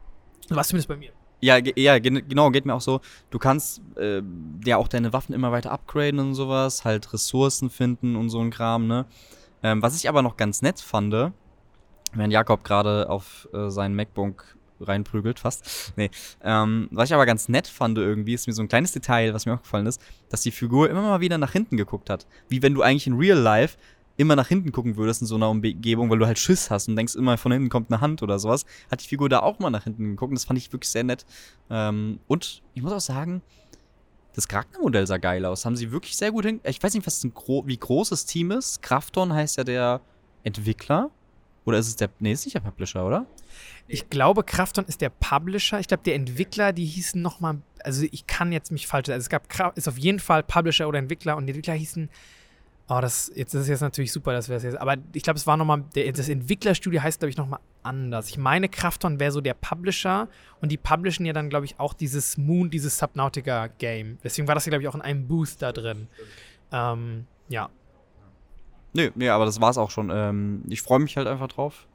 [0.49, 1.12] was zumindest bei mir.
[1.41, 2.99] Ja, ja, genau, geht mir auch so.
[3.29, 4.21] Du kannst äh,
[4.65, 8.49] ja auch deine Waffen immer weiter upgraden und sowas, halt Ressourcen finden und so ein
[8.49, 9.05] Kram, ne?
[9.63, 11.13] Ähm, was ich aber noch ganz nett fand,
[12.13, 15.93] während Jakob gerade auf äh, seinen MacBook reinprügelt, fast.
[15.95, 16.09] Nee.
[16.43, 19.45] Ähm, was ich aber ganz nett fand irgendwie, ist mir so ein kleines Detail, was
[19.45, 22.25] mir aufgefallen ist, dass die Figur immer mal wieder nach hinten geguckt hat.
[22.47, 23.77] Wie wenn du eigentlich in Real Life
[24.17, 26.97] immer nach hinten gucken würdest in so einer Umgebung, weil du halt Schiss hast und
[26.97, 29.69] denkst immer, von hinten kommt eine Hand oder sowas, hat die Figur da auch mal
[29.69, 31.25] nach hinten geguckt das fand ich wirklich sehr nett.
[31.69, 33.41] Ähm, und ich muss auch sagen,
[34.33, 35.65] das Charaktermodell sah geil aus.
[35.65, 36.61] Haben sie wirklich sehr gut hin.
[36.63, 38.81] Ich weiß nicht, was ein gro wie groß das Team ist.
[38.81, 40.01] Krafton heißt ja der
[40.43, 41.09] Entwickler.
[41.65, 42.09] Oder ist es der.
[42.19, 43.25] Nee, ist nicht der Publisher, oder?
[43.87, 45.79] Ich glaube, Krafton ist der Publisher.
[45.79, 47.61] Ich glaube, der Entwickler, die hießen nochmal.
[47.83, 49.09] Also, ich kann jetzt mich falsch.
[49.09, 49.77] Also, es gab.
[49.77, 52.09] Ist auf jeden Fall Publisher oder Entwickler und die Entwickler hießen.
[52.91, 54.82] Oh, das, jetzt das ist jetzt natürlich super, dass wir das jetzt.
[54.82, 55.84] Aber ich glaube, es war nochmal.
[55.93, 58.30] Das Entwicklerstudio heißt, glaube ich, nochmal anders.
[58.30, 60.28] Ich meine, Krafton wäre so der Publisher
[60.60, 64.17] und die publishen ja dann, glaube ich, auch dieses Moon, dieses Subnautica-Game.
[64.23, 66.08] Deswegen war das ja, glaube ich, auch in einem Booth da drin.
[66.71, 67.69] Ähm, ja.
[68.93, 70.10] Nee, nee, aber das war's auch schon.
[70.12, 71.88] Ähm, ich freue mich halt einfach drauf.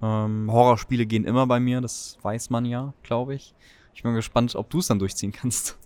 [0.00, 3.52] Ähm, Horrorspiele gehen immer bei mir, das weiß man ja, glaube ich.
[3.94, 5.76] Ich bin gespannt, ob du es dann durchziehen kannst.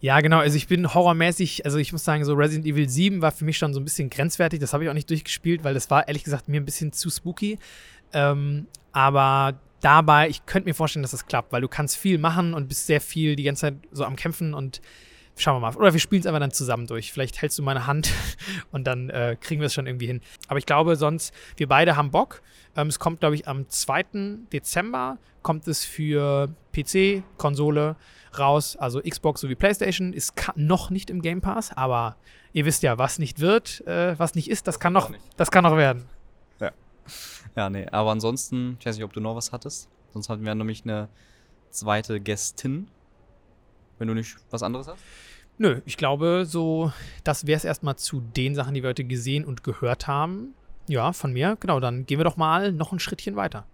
[0.00, 0.38] Ja, genau.
[0.38, 3.58] Also ich bin horrormäßig, also ich muss sagen, so Resident Evil 7 war für mich
[3.58, 4.60] schon so ein bisschen grenzwertig.
[4.60, 7.10] Das habe ich auch nicht durchgespielt, weil das war ehrlich gesagt mir ein bisschen zu
[7.10, 7.58] spooky.
[8.12, 12.54] Ähm, aber dabei, ich könnte mir vorstellen, dass das klappt, weil du kannst viel machen
[12.54, 14.80] und bist sehr viel die ganze Zeit so am Kämpfen und
[15.36, 15.76] schauen wir mal.
[15.76, 17.12] Oder wir spielen es einfach dann zusammen durch.
[17.12, 18.12] Vielleicht hältst du meine Hand
[18.72, 20.20] und dann äh, kriegen wir es schon irgendwie hin.
[20.48, 22.42] Aber ich glaube sonst, wir beide haben Bock.
[22.76, 24.04] Ähm, es kommt, glaube ich, am 2.
[24.52, 27.96] Dezember kommt es für PC, Konsole
[28.38, 28.76] raus.
[28.76, 32.16] Also Xbox sowie PlayStation ist noch nicht im Game Pass, aber
[32.52, 35.50] ihr wisst ja, was nicht wird, äh, was nicht ist, das, das kann noch, das
[35.50, 36.04] kann noch werden.
[36.60, 36.70] Ja.
[37.56, 37.86] Ja, nee.
[37.90, 39.88] Aber ansonsten, ich weiß nicht, ob du noch was hattest.
[40.12, 41.08] Sonst hatten wir nämlich eine
[41.70, 42.88] zweite Gästin.
[43.98, 45.02] Wenn du nicht was anderes hast?
[45.58, 46.90] Nö, ich glaube, so,
[47.22, 50.54] das wäre es erstmal zu den Sachen, die wir heute gesehen und gehört haben.
[50.90, 51.56] Ja, von mir.
[51.60, 53.64] Genau, dann gehen wir doch mal noch ein Schrittchen weiter.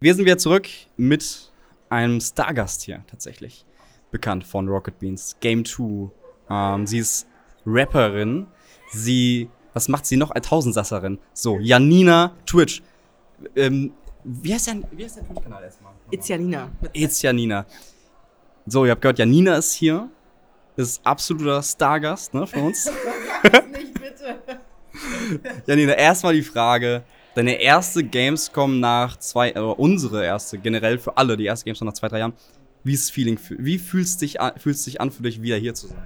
[0.00, 1.52] Wir sind wieder zurück mit
[1.90, 3.66] einem Stargast hier tatsächlich.
[4.10, 5.36] Bekannt von Rocket Beans.
[5.40, 6.10] Game 2.
[6.48, 7.26] Ähm, sie ist
[7.66, 8.46] Rapperin.
[8.92, 10.30] Sie, was macht sie noch?
[10.30, 11.18] Als Tausendsasserin.
[11.34, 12.82] So, Janina Twitch.
[13.54, 13.92] Ähm,
[14.24, 15.92] wie heißt der, wie heißt der Twitch-Kanal erstmal?
[16.10, 16.70] It's Janina.
[16.94, 17.66] It's Janina.
[18.64, 20.08] So, ihr habt gehört, Janina ist hier.
[20.76, 22.86] Ist absoluter Stargast, ne, von uns.
[23.44, 23.89] nicht, bitte.
[25.66, 27.02] Janina, erstmal die Frage.
[27.34, 31.94] Deine erste Gamescom nach zwei, äh, unsere erste, generell für alle, die erste Gamescom nach
[31.94, 32.32] zwei, drei Jahren.
[32.82, 33.38] Wie ist das Feeling?
[33.50, 35.98] Wie fühlst dich fühlst dich an für dich, wieder hier zu sein?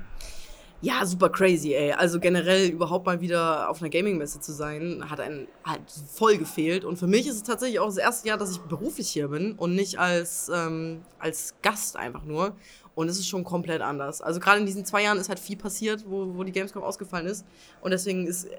[0.84, 1.92] Ja, super crazy, ey.
[1.92, 5.80] Also generell überhaupt mal wieder auf einer Gaming-Messe zu sein, hat einen halt
[6.12, 6.84] voll gefehlt.
[6.84, 9.52] Und für mich ist es tatsächlich auch das erste Jahr, dass ich beruflich hier bin
[9.52, 12.54] und nicht als, ähm, als Gast einfach nur.
[12.94, 14.22] Und es ist schon komplett anders.
[14.22, 17.26] Also gerade in diesen zwei Jahren ist halt viel passiert, wo, wo die Gamescom ausgefallen
[17.26, 17.44] ist.
[17.80, 18.58] Und deswegen ist äh,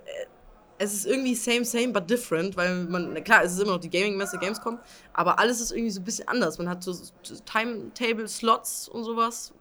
[0.77, 3.89] es ist irgendwie same, same, but different, weil man, klar, es ist immer noch die
[3.89, 4.79] Gaming-Messe Gamescom,
[5.13, 6.57] aber alles ist irgendwie so ein bisschen anders.
[6.57, 6.93] Man hat so
[7.45, 9.53] Timetable-Slots und sowas.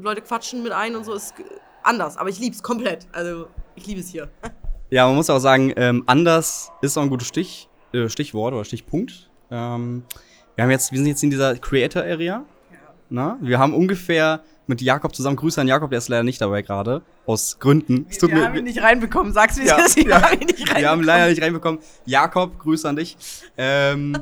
[0.00, 1.14] Leute quatschen mit ein und so.
[1.14, 1.34] Ist
[1.82, 3.06] anders, aber ich liebe es komplett.
[3.12, 4.28] Also, ich liebe es hier.
[4.90, 8.64] Ja, man muss auch sagen, ähm, anders ist auch ein gutes Stich, äh, Stichwort oder
[8.64, 9.28] Stichpunkt.
[9.50, 10.02] Ähm,
[10.54, 12.42] wir haben jetzt, wir sind jetzt in dieser Creator Area.
[13.10, 13.38] Na?
[13.40, 17.00] Wir haben ungefähr mit Jakob zusammen, Grüße an Jakob, der ist leider nicht dabei gerade,
[17.24, 18.06] aus Gründen.
[18.10, 19.78] Es tut wir mir- haben ihn nicht reinbekommen, sag's wie Ja.
[19.78, 20.22] Wir ja.
[20.22, 20.76] haben ihn nicht reinbekommen.
[20.82, 21.80] Wir haben leider nicht reinbekommen.
[22.04, 23.16] Jakob, Grüße an dich.
[23.56, 24.16] Ähm,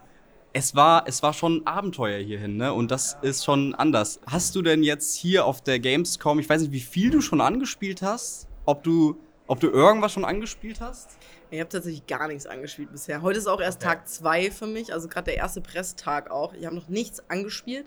[0.52, 2.72] es, war, es war schon ein Abenteuer hierhin, ne?
[2.74, 4.20] Und das ist schon anders.
[4.26, 7.40] Hast du denn jetzt hier auf der Gamescom, ich weiß nicht, wie viel du schon
[7.40, 8.48] angespielt hast?
[8.66, 11.16] Ob du, ob du irgendwas schon angespielt hast?
[11.56, 13.22] Ich habe tatsächlich gar nichts angespielt bisher.
[13.22, 16.52] Heute ist auch erst Tag 2 für mich, also gerade der erste Presstag auch.
[16.52, 17.86] Ich habe noch nichts angespielt.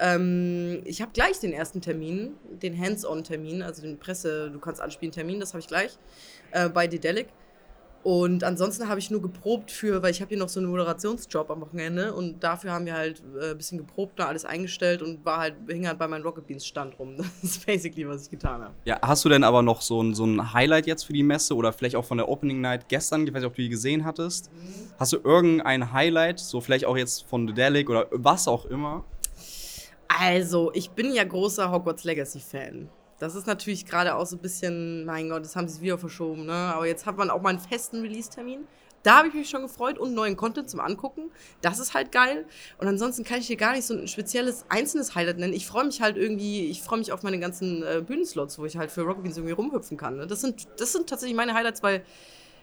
[0.00, 5.12] Ähm, ich habe gleich den ersten Termin, den Hands-on-Termin, also den Presse, du kannst anspielen
[5.12, 5.96] Termin, das habe ich gleich
[6.50, 7.28] äh, bei Dedelic.
[8.04, 11.50] Und ansonsten habe ich nur geprobt für, weil ich habe hier noch so einen Moderationsjob
[11.50, 15.24] am Wochenende und dafür haben wir halt äh, ein bisschen geprobt, da alles eingestellt und
[15.24, 17.16] war halt, hing halt bei meinem Rocket Beans Stand rum.
[17.42, 18.74] Das ist basically, was ich getan habe.
[18.84, 21.56] Ja, hast du denn aber noch so ein, so ein Highlight jetzt für die Messe
[21.56, 23.26] oder vielleicht auch von der Opening Night gestern?
[23.26, 24.50] Ich weiß nicht, ob du die gesehen hattest.
[24.98, 29.04] Hast du irgendein Highlight, so vielleicht auch jetzt von The Delic oder was auch immer?
[30.08, 32.90] Also, ich bin ja großer Hogwarts Legacy-Fan.
[33.18, 36.46] Das ist natürlich gerade auch so ein bisschen, mein Gott, das haben sie wieder verschoben,
[36.46, 36.52] ne?
[36.52, 38.66] Aber jetzt hat man auch mal einen festen Release-Termin.
[39.04, 41.30] Da habe ich mich schon gefreut und neuen Content zum Angucken.
[41.60, 42.46] Das ist halt geil.
[42.78, 45.52] Und ansonsten kann ich dir gar nicht so ein spezielles einzelnes Highlight nennen.
[45.52, 48.78] Ich freue mich halt irgendwie, ich freue mich auf meine ganzen äh, Bühnenslots, wo ich
[48.78, 50.16] halt für Rocket Beans irgendwie rumhüpfen kann.
[50.16, 50.26] Ne?
[50.26, 52.02] Das, sind, das sind tatsächlich meine Highlights, weil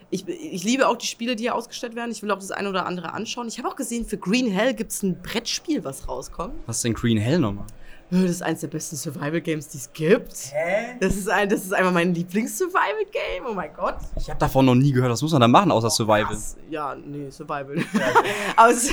[0.10, 2.10] ich, ich liebe auch die Spiele, die hier ausgestellt werden.
[2.10, 3.48] Ich will auch das eine oder andere anschauen.
[3.48, 6.56] Ich habe auch gesehen, für Green Hell gibt es ein Brettspiel, was rauskommt.
[6.66, 7.68] Was ist denn Green Hell nochmal?
[8.13, 10.34] Das ist eins der besten Survival-Games, die es gibt.
[10.52, 10.97] Hä?
[11.00, 13.45] Das ist, ein, das ist einfach mein Lieblings-Survival-Game.
[13.50, 13.95] Oh mein Gott.
[14.17, 15.13] Ich habe davon noch nie gehört.
[15.13, 16.26] Was muss man da machen außer Survival?
[16.26, 16.58] Krass.
[16.69, 17.78] Ja, nee, Survival.
[18.58, 18.91] Aber es,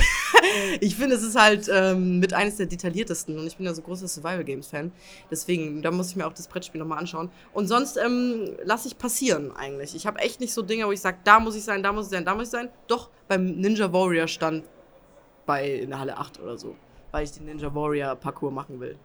[0.79, 3.81] ich finde, es ist halt ähm, mit eines der detailliertesten und ich bin ja so
[3.81, 4.93] großer Survival-Games-Fan.
[5.29, 7.29] Deswegen, da muss ich mir auch das Brettspiel nochmal anschauen.
[7.51, 9.95] Und sonst ähm, lasse ich passieren eigentlich.
[9.95, 12.05] Ich habe echt nicht so Dinge, wo ich sage, da muss ich sein, da muss
[12.05, 12.69] ich sein, da muss ich sein.
[12.87, 14.63] Doch, beim Ninja Warrior stand
[15.45, 16.77] bei in der Halle 8 oder so,
[17.11, 18.97] weil ich den Ninja Warrior Parcours machen will.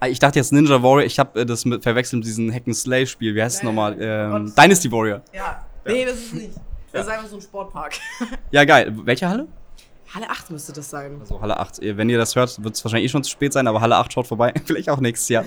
[0.00, 2.64] Ah, Ich dachte jetzt Ninja Warrior, ich habe äh, das mit, verwechselt mit diesem Hack
[2.66, 3.34] and Slay Spiel.
[3.34, 3.96] Wie heißt es nochmal?
[4.00, 4.52] Ähm.
[4.56, 5.22] Dynasty Warrior.
[5.32, 5.64] Ja.
[5.86, 6.50] Nee, das ist nicht.
[6.92, 7.94] Das ist einfach so ein Sportpark.
[8.50, 8.92] Ja, geil.
[9.04, 9.46] Welche Halle?
[10.14, 11.16] Halle 8 müsste das sein.
[11.20, 11.80] Also Halle 8.
[11.82, 13.96] Äh, Wenn ihr das hört, wird es wahrscheinlich eh schon zu spät sein, aber Halle
[13.96, 14.52] 8 schaut vorbei.
[14.66, 15.44] Vielleicht auch nächstes Jahr.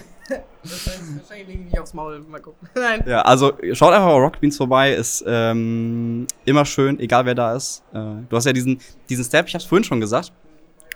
[0.63, 2.19] Das heißt, wahrscheinlich legen die aufs Maul.
[2.21, 2.67] Mal gucken.
[2.75, 3.03] Nein.
[3.05, 4.93] Ja, also schaut einfach bei Rocket Beans vorbei.
[4.93, 7.83] Ist ähm, immer schön, egal wer da ist.
[7.93, 10.31] Äh, du hast ja diesen, diesen Step, ich hab's vorhin schon gesagt,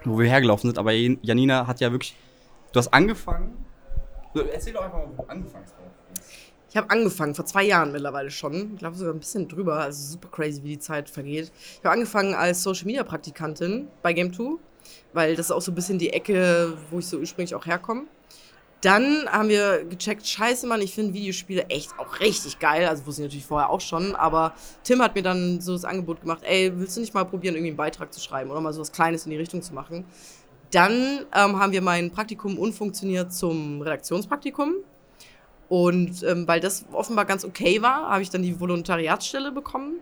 [0.03, 2.15] wo wir hergelaufen sind, aber Jan- Janina hat ja wirklich.
[2.71, 3.65] Du hast angefangen.
[4.53, 5.73] Erzähl doch einfach mal, wo du angefangen hast.
[6.69, 8.73] Ich habe angefangen, vor zwei Jahren mittlerweile schon.
[8.73, 9.79] Ich glaube sogar ein bisschen drüber.
[9.79, 11.51] Also super crazy, wie die Zeit vergeht.
[11.55, 14.59] Ich habe angefangen als Social Media Praktikantin bei Game2,
[15.13, 18.03] weil das ist auch so ein bisschen die Ecke, wo ich so ursprünglich auch herkomme.
[18.81, 22.87] Dann haben wir gecheckt, scheiße Mann, ich finde Videospiele echt auch richtig geil.
[22.87, 24.53] Also wusste ich natürlich vorher auch schon, aber
[24.83, 27.71] Tim hat mir dann so das Angebot gemacht, ey, willst du nicht mal probieren, irgendwie
[27.71, 30.05] einen Beitrag zu schreiben oder mal so was Kleines in die Richtung zu machen?
[30.71, 34.75] Dann ähm, haben wir mein Praktikum unfunktioniert zum Redaktionspraktikum.
[35.67, 39.99] Und ähm, weil das offenbar ganz okay war, habe ich dann die Volontariatsstelle bekommen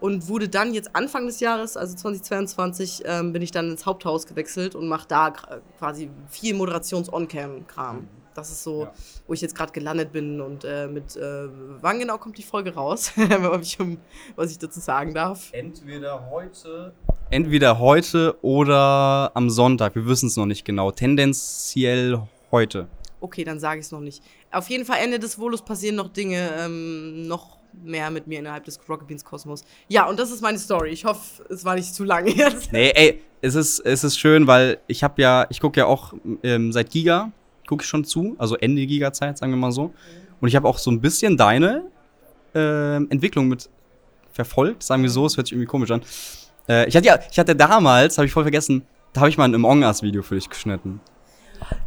[0.00, 4.26] und wurde dann jetzt Anfang des Jahres, also 2022, ähm, bin ich dann ins Haupthaus
[4.26, 5.32] gewechselt und mache da
[5.78, 8.08] quasi viel Moderations-On-Cam-Kram.
[8.34, 8.92] Das ist so, Ja.
[9.26, 11.48] wo ich jetzt gerade gelandet bin und äh, mit, äh,
[11.80, 13.12] wann genau kommt die Folge raus?
[13.62, 13.78] Ich
[14.36, 15.48] was ich dazu sagen darf.
[15.52, 16.92] Entweder heute.
[17.30, 19.94] Entweder heute oder am Sonntag.
[19.94, 20.90] Wir wissen es noch nicht genau.
[20.90, 22.86] Tendenziell heute.
[23.20, 24.22] Okay, dann sage ich es noch nicht.
[24.50, 28.64] Auf jeden Fall Ende des Volus passieren noch Dinge, ähm, noch mehr mit mir innerhalb
[28.64, 29.62] des Rocket Beans Kosmos.
[29.88, 30.90] Ja, und das ist meine Story.
[30.90, 32.72] Ich hoffe, es war nicht zu lange jetzt.
[32.72, 36.14] Nee, ey, es ist, es ist schön, weil ich habe ja, ich gucke ja auch
[36.42, 37.30] ähm, seit Giga,
[37.70, 39.94] gucke ich schon zu, also Ende Giga-Zeit, sagen wir mal so.
[40.40, 41.84] Und ich habe auch so ein bisschen deine
[42.54, 43.70] ähm, Entwicklung mit
[44.32, 46.02] verfolgt, sagen wir so, es hört sich irgendwie komisch an.
[46.68, 49.44] Äh, ich hatte ja, ich hatte damals, habe ich voll vergessen, da habe ich mal
[49.44, 51.00] ein Among Us-Video für dich geschnitten.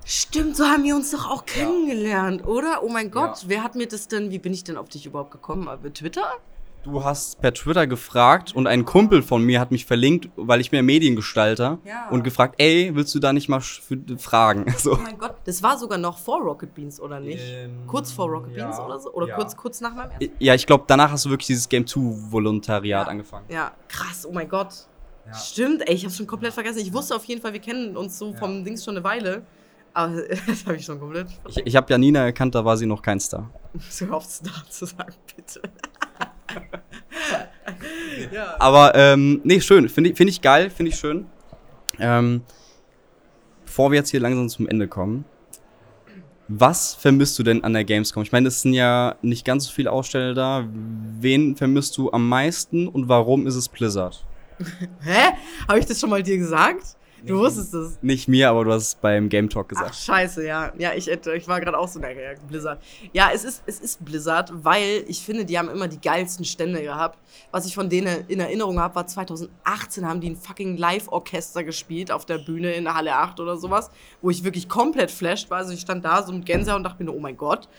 [0.05, 2.83] Stimmt, so haben wir uns doch auch kennengelernt, oder?
[2.83, 3.49] Oh mein Gott, Ja.
[3.49, 5.63] wer hat mir das denn, wie bin ich denn auf dich überhaupt gekommen?
[5.63, 6.25] Über Twitter?
[6.83, 10.69] Du hast per Twitter gefragt und ein Kumpel von mir hat mich verlinkt, weil ich
[10.69, 12.09] bin Mediengestalter Ja.
[12.09, 13.61] und gefragt, ey, willst du da nicht mal
[14.17, 14.65] fragen?
[14.77, 14.93] So.
[14.93, 17.41] Oh mein Gott, das war sogar noch vor Rocket Beans, oder nicht?
[17.41, 19.13] Ähm, kurz vor Rocket ja, Beans oder so?
[19.13, 19.35] Oder ja.
[19.35, 20.31] kurz, kurz nach meinem ersten?
[20.39, 23.09] Ja, ich glaube, danach hast du wirklich dieses Game 2 Volontariat Ja.
[23.09, 23.45] angefangen.
[23.47, 24.73] Ja, krass, oh mein Gott.
[25.25, 25.33] Ja.
[25.33, 26.79] Stimmt, ey, ich hab's schon komplett vergessen.
[26.79, 29.43] Ich wusste auf jeden Fall, wir kennen uns so vom Dings schon eine Weile.
[29.93, 33.01] Aber das habe ich schon komplett Ich, ich habe Janina erkannt, da war sie noch
[33.01, 33.49] kein Star.
[33.89, 35.61] So oft Star zu sagen, bitte.
[38.31, 38.55] Ja.
[38.59, 39.89] Aber ähm, nee, schön.
[39.89, 41.25] Finde ich, find ich geil, finde ich schön.
[41.99, 42.41] Ähm,
[43.65, 45.25] bevor wir jetzt hier langsam zum Ende kommen,
[46.47, 48.21] was vermisst du denn an der Gamescom?
[48.23, 50.67] Ich meine, es sind ja nicht ganz so viele Aussteller da.
[51.19, 54.25] Wen vermisst du am meisten und warum ist es Blizzard?
[55.01, 55.33] Hä?
[55.67, 56.97] Habe ich das schon mal dir gesagt?
[57.25, 57.97] Du wusstest es.
[58.01, 59.95] Nicht mir, aber du hast es beim Game Talk Ach, gesagt.
[59.95, 60.73] scheiße, ja.
[60.77, 62.81] Ja, ich, ich war gerade auch so, na, ja, Blizzard.
[63.13, 66.81] Ja, es ist, es ist Blizzard, weil ich finde, die haben immer die geilsten Stände
[66.81, 67.17] gehabt.
[67.51, 72.11] Was ich von denen in Erinnerung habe, war 2018 haben die ein fucking Live-Orchester gespielt
[72.11, 73.89] auf der Bühne in der Halle 8 oder sowas,
[74.21, 75.59] wo ich wirklich komplett flashed war.
[75.59, 77.69] Also ich stand da so mit Gänsehaut und dachte mir oh mein Gott.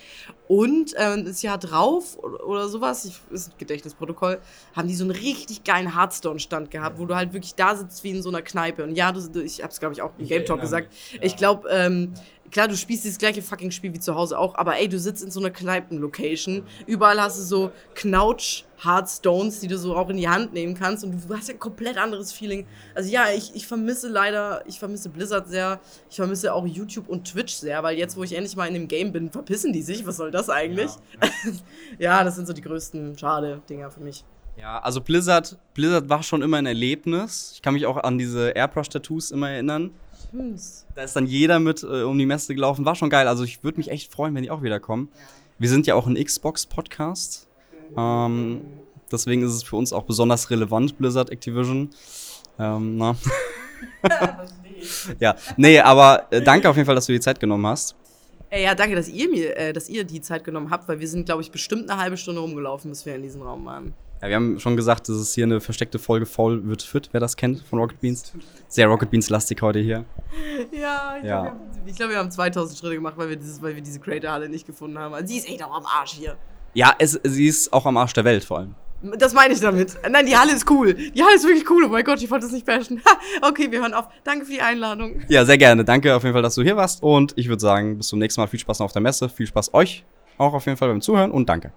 [0.46, 4.40] Und ähm, das Jahr drauf oder, sowas, ich, ist ein Gedächtnisprotokoll,
[4.74, 8.10] haben die so einen richtig geilen Hearthstone-Stand gehabt, wo du halt wirklich da sitzt wie
[8.10, 8.84] in so einer Kneipe.
[8.84, 10.92] Und ja, du, du ich hab's glaube ich auch im Game Talk gesagt.
[11.20, 12.14] Ich glaube, ähm,
[12.50, 15.22] klar, du spielst dieses gleiche fucking Spiel wie zu Hause auch, aber ey, du sitzt
[15.22, 16.62] in so einer Kneipen-Location.
[16.86, 21.04] Überall hast du so Knautsch Hearthstones, die du so auch in die Hand nehmen kannst
[21.04, 22.66] und du hast ja ein komplett anderes Feeling.
[22.94, 27.24] Also ja, ich, ich vermisse leider, ich vermisse Blizzard sehr, ich vermisse auch YouTube und
[27.24, 30.06] Twitch sehr, weil jetzt, wo ich endlich mal in dem Game bin, verpissen die sich.
[30.06, 30.90] Was soll das eigentlich?
[31.98, 34.24] Ja, das sind so die größten schade Dinger für mich.
[34.56, 37.52] Ja, also Blizzard, Blizzard war schon immer ein Erlebnis.
[37.54, 39.90] Ich kann mich auch an diese Airbrush-Tattoos immer erinnern.
[40.94, 42.84] Da ist dann jeder mit äh, um die Messe gelaufen.
[42.84, 43.28] War schon geil.
[43.28, 45.08] Also ich würde mich echt freuen, wenn die auch wiederkommen.
[45.58, 47.46] Wir sind ja auch ein Xbox-Podcast.
[47.96, 48.62] Ähm,
[49.12, 51.90] deswegen ist es für uns auch besonders relevant, Blizzard Activision.
[52.58, 53.16] Ähm, na.
[55.20, 57.94] ja, nee, aber äh, danke auf jeden Fall, dass du die Zeit genommen hast.
[58.50, 61.08] Ey, ja, danke, dass ihr mir, äh, dass ihr die Zeit genommen habt, weil wir
[61.08, 63.94] sind, glaube ich, bestimmt eine halbe Stunde rumgelaufen, bis wir in diesem Raum waren.
[64.24, 67.20] Ja, wir haben schon gesagt, das ist hier eine versteckte Folge Faul wird fit, wer
[67.20, 68.32] das kennt von Rocket Beans.
[68.68, 70.06] Sehr Rocket Beans-lastig heute hier.
[70.72, 71.42] Ja, ich Ja.
[71.42, 74.48] glaube, wir, glaub, wir haben 2000 Schritte gemacht, weil wir, dieses, weil wir diese Creator-Halle
[74.48, 75.12] nicht gefunden haben.
[75.12, 76.36] Also, sie ist echt auch am Arsch hier.
[76.72, 78.74] Ja, es, sie ist auch am Arsch der Welt vor allem.
[79.18, 79.94] Das meine ich damit.
[80.10, 80.94] Nein, die Halle ist cool.
[80.94, 81.84] Die Halle ist wirklich cool.
[81.84, 83.02] Oh mein Gott, ich wollte das nicht bashen.
[83.42, 84.06] Okay, wir hören auf.
[84.24, 85.20] Danke für die Einladung.
[85.28, 85.84] Ja, sehr gerne.
[85.84, 87.02] Danke auf jeden Fall, dass du hier warst.
[87.02, 88.46] Und ich würde sagen, bis zum nächsten Mal.
[88.46, 89.28] Viel Spaß noch auf der Messe.
[89.28, 90.06] Viel Spaß euch
[90.38, 91.70] auch auf jeden Fall beim Zuhören und danke.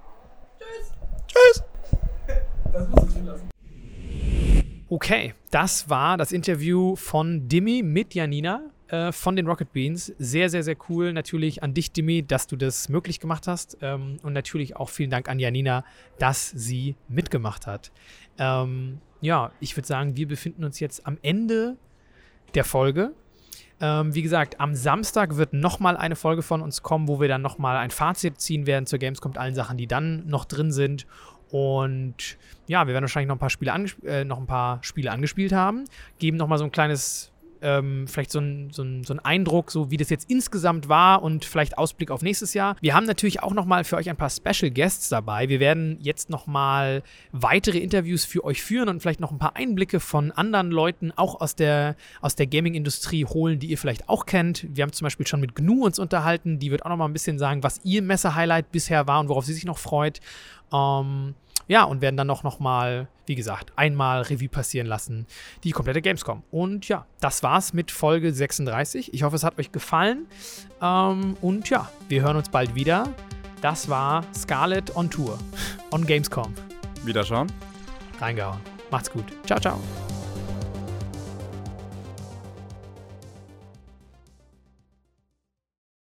[4.89, 10.13] Okay, das war das Interview von Dimi mit Janina äh, von den Rocket Beans.
[10.17, 11.11] Sehr, sehr, sehr cool.
[11.11, 13.77] Natürlich an dich, Dimi, dass du das möglich gemacht hast.
[13.81, 15.83] Ähm, und natürlich auch vielen Dank an Janina,
[16.19, 17.91] dass sie mitgemacht hat.
[18.37, 21.75] Ähm, ja, ich würde sagen, wir befinden uns jetzt am Ende
[22.55, 23.13] der Folge.
[23.79, 27.41] Ähm, wie gesagt, am Samstag wird nochmal eine Folge von uns kommen, wo wir dann
[27.41, 31.05] nochmal ein Fazit ziehen werden zur Gamescom, allen Sachen, die dann noch drin sind.
[31.51, 32.37] Und
[32.67, 35.53] ja, wir werden wahrscheinlich noch ein paar Spiele, angesp äh, noch ein paar Spiele angespielt
[35.53, 35.85] haben,
[36.19, 37.31] geben nochmal so ein kleines,
[37.61, 41.23] ähm, vielleicht so ein, so, ein, so ein Eindruck, so wie das jetzt insgesamt war
[41.23, 42.75] und vielleicht Ausblick auf nächstes Jahr.
[42.81, 45.49] Wir haben natürlich auch nochmal für euch ein paar Special Guests dabei.
[45.49, 49.99] Wir werden jetzt nochmal weitere Interviews für euch führen und vielleicht noch ein paar Einblicke
[49.99, 54.65] von anderen Leuten, auch aus der, aus der Gaming-Industrie holen, die ihr vielleicht auch kennt.
[54.69, 56.59] Wir haben zum Beispiel schon mit Gnu uns unterhalten.
[56.59, 59.53] Die wird auch nochmal ein bisschen sagen, was ihr Messe-Highlight bisher war und worauf sie
[59.53, 60.19] sich noch freut.
[60.73, 61.35] Ähm,
[61.67, 65.27] ja, und werden dann noch mal, wie gesagt, einmal Revue passieren lassen,
[65.63, 66.43] die komplette Gamescom.
[66.51, 69.13] Und ja, das war's mit Folge 36.
[69.13, 70.27] Ich hoffe, es hat euch gefallen.
[70.81, 73.13] Ähm, und ja, wir hören uns bald wieder.
[73.61, 75.37] Das war Scarlet on Tour.
[75.91, 76.53] On Gamescom.
[77.03, 77.51] Wiederschauen.
[78.19, 78.59] Reingehauen.
[78.91, 79.25] Macht's gut.
[79.45, 80.16] Ciao, ciao.